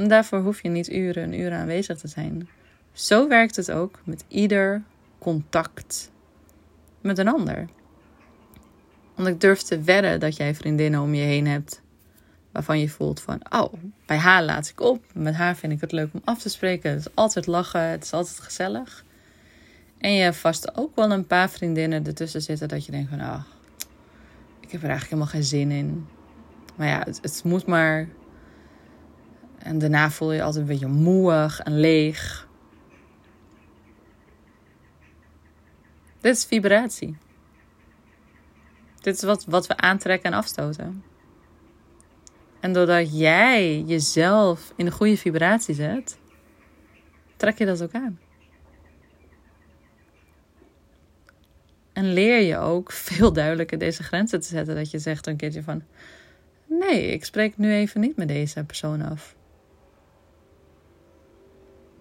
Daarvoor 0.07 0.39
hoef 0.39 0.63
je 0.63 0.69
niet 0.69 0.93
uren 0.93 1.23
en 1.23 1.41
uren 1.41 1.59
aanwezig 1.59 1.99
te 1.99 2.09
zijn. 2.09 2.49
Zo 2.93 3.29
werkt 3.29 3.57
het 3.57 3.71
ook 3.71 4.01
met 4.05 4.25
ieder 4.29 4.83
contact 5.19 6.11
met 7.01 7.19
een 7.19 7.29
ander. 7.29 7.69
Want 9.15 9.29
ik 9.29 9.41
durf 9.41 9.63
te 9.63 9.81
wedden 9.81 10.21
dat 10.21 10.37
jij 10.37 10.55
vriendinnen 10.55 11.01
om 11.01 11.15
je 11.15 11.23
heen 11.23 11.47
hebt 11.47 11.83
waarvan 12.53 12.79
je 12.79 12.89
voelt 12.89 13.21
van, 13.21 13.41
oh, 13.51 13.73
bij 14.07 14.17
haar 14.17 14.43
laat 14.43 14.69
ik 14.69 14.81
op. 14.81 15.05
Met 15.15 15.35
haar 15.35 15.57
vind 15.57 15.73
ik 15.73 15.81
het 15.81 15.93
leuk 15.93 16.09
om 16.13 16.21
af 16.25 16.39
te 16.39 16.49
spreken. 16.49 16.91
Het 16.91 17.01
is 17.01 17.15
altijd 17.15 17.47
lachen, 17.47 17.81
het 17.81 18.05
is 18.05 18.13
altijd 18.13 18.41
gezellig. 18.41 19.05
En 19.99 20.13
je 20.13 20.23
hebt 20.23 20.37
vast 20.37 20.77
ook 20.77 20.97
wel 20.97 21.11
een 21.11 21.27
paar 21.27 21.51
vriendinnen 21.51 22.07
ertussen 22.07 22.43
zitten 22.43 22.69
dat 22.69 22.87
je 22.87 22.93
denkt 22.93 23.11
van, 23.11 23.21
oh, 23.21 23.43
ik 24.61 24.71
heb 24.71 24.83
er 24.83 24.89
eigenlijk 24.89 25.11
helemaal 25.11 25.27
geen 25.27 25.45
zin 25.45 25.71
in. 25.71 26.07
Maar 26.77 26.87
ja, 26.87 27.03
het, 27.05 27.19
het 27.23 27.41
moet 27.45 27.67
maar. 27.67 28.09
En 29.69 29.79
daarna 29.79 30.11
voel 30.11 30.31
je 30.31 30.37
je 30.37 30.43
altijd 30.43 30.63
een 30.63 30.71
beetje 30.71 30.87
moeig 30.87 31.61
en 31.61 31.81
leeg. 31.81 32.49
Dit 36.21 36.37
is 36.37 36.45
vibratie. 36.45 37.17
Dit 39.01 39.15
is 39.15 39.23
wat, 39.23 39.45
wat 39.45 39.67
we 39.67 39.77
aantrekken 39.77 40.33
en 40.33 40.39
afstoten. 40.39 41.05
En 42.61 42.73
doordat 42.73 43.19
jij 43.19 43.81
jezelf 43.81 44.73
in 44.77 44.85
de 44.85 44.91
goede 44.91 45.17
vibratie 45.17 45.75
zet, 45.75 46.19
trek 47.37 47.59
je 47.59 47.67
dat 47.67 47.83
ook 47.83 47.93
aan. 47.93 48.19
En 51.93 52.13
leer 52.13 52.41
je 52.41 52.57
ook 52.57 52.93
veel 52.93 53.33
duidelijker 53.33 53.79
deze 53.79 54.03
grenzen 54.03 54.41
te 54.41 54.47
zetten. 54.47 54.75
Dat 54.75 54.91
je 54.91 54.99
zegt 54.99 55.27
een 55.27 55.37
keertje 55.37 55.63
van: 55.63 55.83
Nee, 56.67 57.07
ik 57.07 57.25
spreek 57.25 57.57
nu 57.57 57.73
even 57.73 58.01
niet 58.01 58.17
met 58.17 58.29
deze 58.29 58.65
persoon 58.65 59.03
af. 59.03 59.37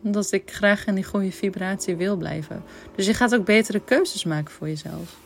Omdat 0.03 0.31
ik 0.31 0.51
graag 0.51 0.85
in 0.85 0.95
die 0.95 1.03
goede 1.03 1.31
vibratie 1.31 1.95
wil 1.95 2.17
blijven. 2.17 2.63
Dus 2.95 3.05
je 3.05 3.13
gaat 3.13 3.35
ook 3.35 3.45
betere 3.45 3.83
keuzes 3.83 4.23
maken 4.23 4.51
voor 4.51 4.67
jezelf. 4.67 5.17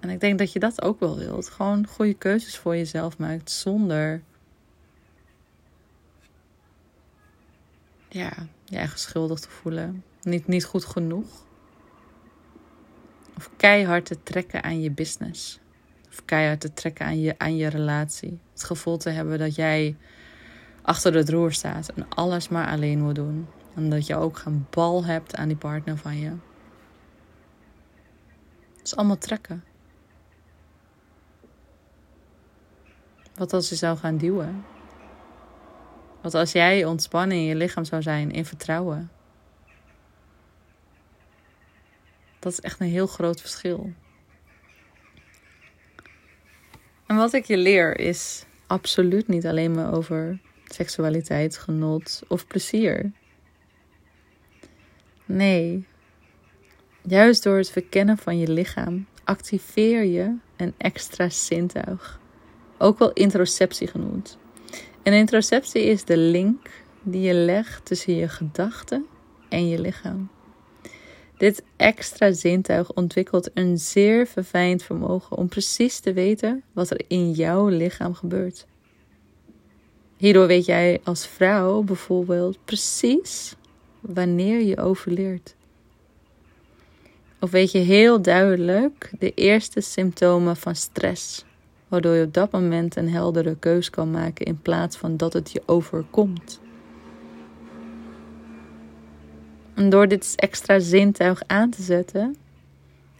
En 0.00 0.10
ik 0.10 0.20
denk 0.20 0.38
dat 0.38 0.52
je 0.52 0.58
dat 0.58 0.82
ook 0.82 1.00
wel 1.00 1.18
wilt. 1.18 1.48
Gewoon 1.48 1.86
goede 1.86 2.14
keuzes 2.14 2.56
voor 2.56 2.76
jezelf 2.76 3.18
maakt 3.18 3.50
zonder 3.50 4.22
ja, 8.08 8.32
je 8.64 8.76
eigen 8.76 8.98
schuldig 8.98 9.40
te 9.40 9.50
voelen. 9.50 10.04
Niet, 10.22 10.46
niet 10.46 10.64
goed 10.64 10.84
genoeg. 10.84 11.46
Of 13.36 13.50
keihard 13.56 14.06
te 14.06 14.22
trekken 14.22 14.62
aan 14.62 14.80
je 14.80 14.90
business. 14.90 15.58
Of 16.08 16.24
keihard 16.24 16.60
te 16.60 16.72
trekken 16.72 17.06
aan 17.06 17.20
je, 17.20 17.34
aan 17.38 17.56
je 17.56 17.68
relatie. 17.68 18.38
Het 18.52 18.64
gevoel 18.64 18.96
te 18.96 19.10
hebben 19.10 19.38
dat 19.38 19.54
jij 19.54 19.96
achter 20.88 21.14
het 21.14 21.28
roer 21.28 21.52
staat 21.52 21.88
en 21.88 22.08
alles 22.08 22.48
maar 22.48 22.68
alleen 22.68 23.00
moet 23.00 23.14
doen. 23.14 23.48
En 23.74 23.90
dat 23.90 24.06
je 24.06 24.16
ook 24.16 24.38
geen 24.38 24.66
bal 24.70 25.04
hebt 25.04 25.36
aan 25.36 25.48
die 25.48 25.56
partner 25.56 25.96
van 25.96 26.18
je. 26.18 26.28
Het 28.76 28.86
is 28.86 28.96
allemaal 28.96 29.18
trekken. 29.18 29.64
Wat 33.34 33.52
als 33.52 33.68
je 33.68 33.74
zou 33.74 33.98
gaan 33.98 34.16
duwen? 34.16 34.64
Wat 36.20 36.34
als 36.34 36.52
jij 36.52 36.84
ontspannen 36.84 37.36
in 37.36 37.42
je 37.42 37.54
lichaam 37.54 37.84
zou 37.84 38.02
zijn 38.02 38.30
in 38.30 38.44
vertrouwen? 38.44 39.10
Dat 42.38 42.52
is 42.52 42.60
echt 42.60 42.80
een 42.80 42.86
heel 42.86 43.06
groot 43.06 43.40
verschil. 43.40 43.92
En 47.06 47.16
wat 47.16 47.32
ik 47.32 47.44
je 47.44 47.56
leer 47.56 47.98
is 47.98 48.44
absoluut 48.66 49.28
niet 49.28 49.46
alleen 49.46 49.74
maar 49.74 49.94
over 49.94 50.40
seksualiteit, 50.74 51.58
genot 51.58 52.22
of 52.28 52.46
plezier. 52.46 53.12
Nee, 55.24 55.86
juist 57.02 57.42
door 57.42 57.56
het 57.56 57.70
verkennen 57.70 58.18
van 58.18 58.38
je 58.38 58.48
lichaam 58.48 59.06
activeer 59.24 60.04
je 60.04 60.36
een 60.56 60.74
extra 60.76 61.28
zintuig, 61.28 62.20
ook 62.78 62.98
wel 62.98 63.12
introceptie 63.12 63.86
genoemd. 63.86 64.38
En 65.02 65.12
introceptie 65.12 65.82
is 65.82 66.04
de 66.04 66.16
link 66.16 66.70
die 67.02 67.20
je 67.20 67.34
legt 67.34 67.84
tussen 67.84 68.14
je 68.14 68.28
gedachten 68.28 69.06
en 69.48 69.68
je 69.68 69.80
lichaam. 69.80 70.28
Dit 71.36 71.62
extra 71.76 72.32
zintuig 72.32 72.92
ontwikkelt 72.92 73.50
een 73.54 73.78
zeer 73.78 74.26
verfijnd 74.26 74.82
vermogen 74.82 75.36
om 75.36 75.48
precies 75.48 76.00
te 76.00 76.12
weten 76.12 76.62
wat 76.72 76.90
er 76.90 77.04
in 77.08 77.30
jouw 77.30 77.68
lichaam 77.68 78.14
gebeurt. 78.14 78.66
Hierdoor 80.18 80.46
weet 80.46 80.64
jij 80.64 81.00
als 81.04 81.26
vrouw 81.26 81.82
bijvoorbeeld 81.82 82.58
precies 82.64 83.54
wanneer 84.00 84.62
je 84.62 84.76
overleert. 84.76 85.54
Of 87.40 87.50
weet 87.50 87.72
je 87.72 87.78
heel 87.78 88.22
duidelijk 88.22 89.10
de 89.18 89.34
eerste 89.34 89.80
symptomen 89.80 90.56
van 90.56 90.74
stress, 90.74 91.44
waardoor 91.88 92.14
je 92.14 92.24
op 92.24 92.34
dat 92.34 92.50
moment 92.50 92.96
een 92.96 93.08
heldere 93.08 93.56
keus 93.58 93.90
kan 93.90 94.10
maken 94.10 94.46
in 94.46 94.62
plaats 94.62 94.96
van 94.96 95.16
dat 95.16 95.32
het 95.32 95.50
je 95.50 95.62
overkomt. 95.66 96.60
En 99.74 99.90
door 99.90 100.08
dit 100.08 100.32
extra 100.36 100.78
zintuig 100.78 101.42
aan 101.46 101.70
te 101.70 101.82
zetten, 101.82 102.36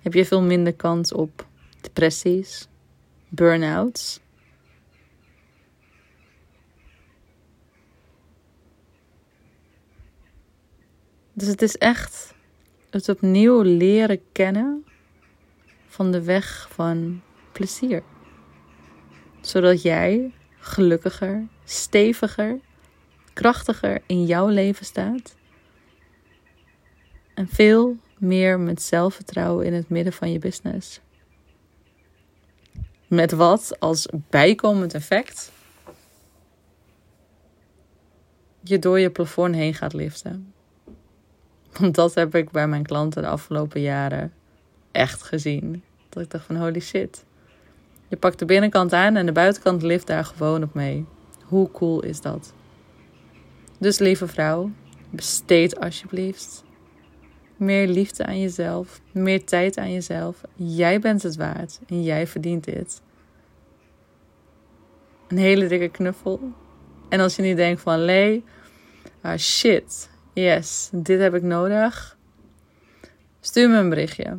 heb 0.03 0.15
je 0.15 0.25
veel 0.25 0.43
minder 0.43 0.75
kans 0.75 1.13
op 1.13 1.47
depressies, 1.81 2.69
burn-outs. 3.29 4.21
Dus 11.39 11.49
het 11.49 11.63
is 11.63 11.77
echt 11.77 12.35
het 12.91 13.09
opnieuw 13.09 13.61
leren 13.61 14.21
kennen 14.33 14.85
van 15.87 16.13
de 16.13 16.23
weg 16.23 16.69
van 16.71 17.23
plezier. 17.53 18.03
Zodat 19.41 19.83
jij 19.83 20.33
gelukkiger, 20.59 21.47
steviger, 21.65 22.61
krachtiger 23.33 24.03
in 24.07 24.25
jouw 24.25 24.49
leven 24.49 24.87
staat 24.87 25.37
en 27.35 27.49
veel 27.49 27.97
meer 28.19 28.61
met 28.61 28.83
zelfvertrouwen 28.83 29.67
in 29.67 29.73
het 29.73 29.89
midden 29.89 30.13
van 30.13 30.33
je 30.33 30.39
business. 30.39 31.01
Met 33.07 33.33
wat 33.33 33.81
als 33.81 34.09
bijkomend 34.29 34.95
effect 34.95 35.53
je 38.61 38.79
door 38.79 38.99
je 38.99 39.11
plafond 39.11 39.55
heen 39.55 39.75
gaat 39.75 39.93
liften. 39.93 40.57
Want 41.79 41.95
dat 41.95 42.15
heb 42.15 42.35
ik 42.35 42.51
bij 42.51 42.69
mijn 42.69 42.87
klanten 42.87 43.23
de 43.23 43.29
afgelopen 43.29 43.81
jaren 43.81 44.33
echt 44.93 45.23
gezien. 45.23 45.83
Dat 46.09 46.23
ik 46.23 46.31
dacht 46.31 46.45
van 46.45 46.57
holy 46.57 46.81
shit. 46.81 47.25
Je 48.09 48.17
pakt 48.17 48.39
de 48.39 48.45
binnenkant 48.45 48.93
aan 48.93 49.17
en 49.17 49.27
de 49.27 49.33
buitenkant 49.33 49.83
lift 49.83 50.07
daar 50.07 50.25
gewoon 50.25 50.63
op 50.63 50.75
mee. 50.75 51.07
Hoe 51.45 51.71
cool 51.71 52.03
is 52.03 52.21
dat? 52.21 52.53
Dus 53.79 53.99
lieve 53.99 54.27
vrouw, 54.27 54.71
besteed 55.11 55.81
alsjeblieft 55.81 56.65
meer 57.59 57.89
liefde 57.89 58.27
aan 58.27 58.41
jezelf, 58.41 59.01
meer 59.13 59.45
tijd 59.45 59.79
aan 59.79 59.93
jezelf. 59.93 60.41
Jij 60.55 61.01
bent 61.01 61.23
het 61.23 61.37
waard 61.37 61.81
en 61.87 62.03
jij 62.03 62.27
verdient 62.27 62.65
dit. 62.65 63.03
Een 65.29 65.39
hele 65.39 65.67
dikke 65.67 65.89
knuffel. 65.89 66.41
En 67.09 67.21
als 67.21 67.37
je 67.37 67.43
nu 67.43 67.55
denkt 67.55 67.81
van 67.81 67.99
Lee, 67.99 68.45
ah 69.21 69.39
shit, 69.39 70.11
yes, 70.39 70.89
dit 70.93 71.21
heb 71.21 71.35
ik 71.35 71.43
nodig. 71.43 72.17
Stuur 73.41 73.69
me 73.69 73.77
een 73.77 73.89
berichtje. 73.89 74.39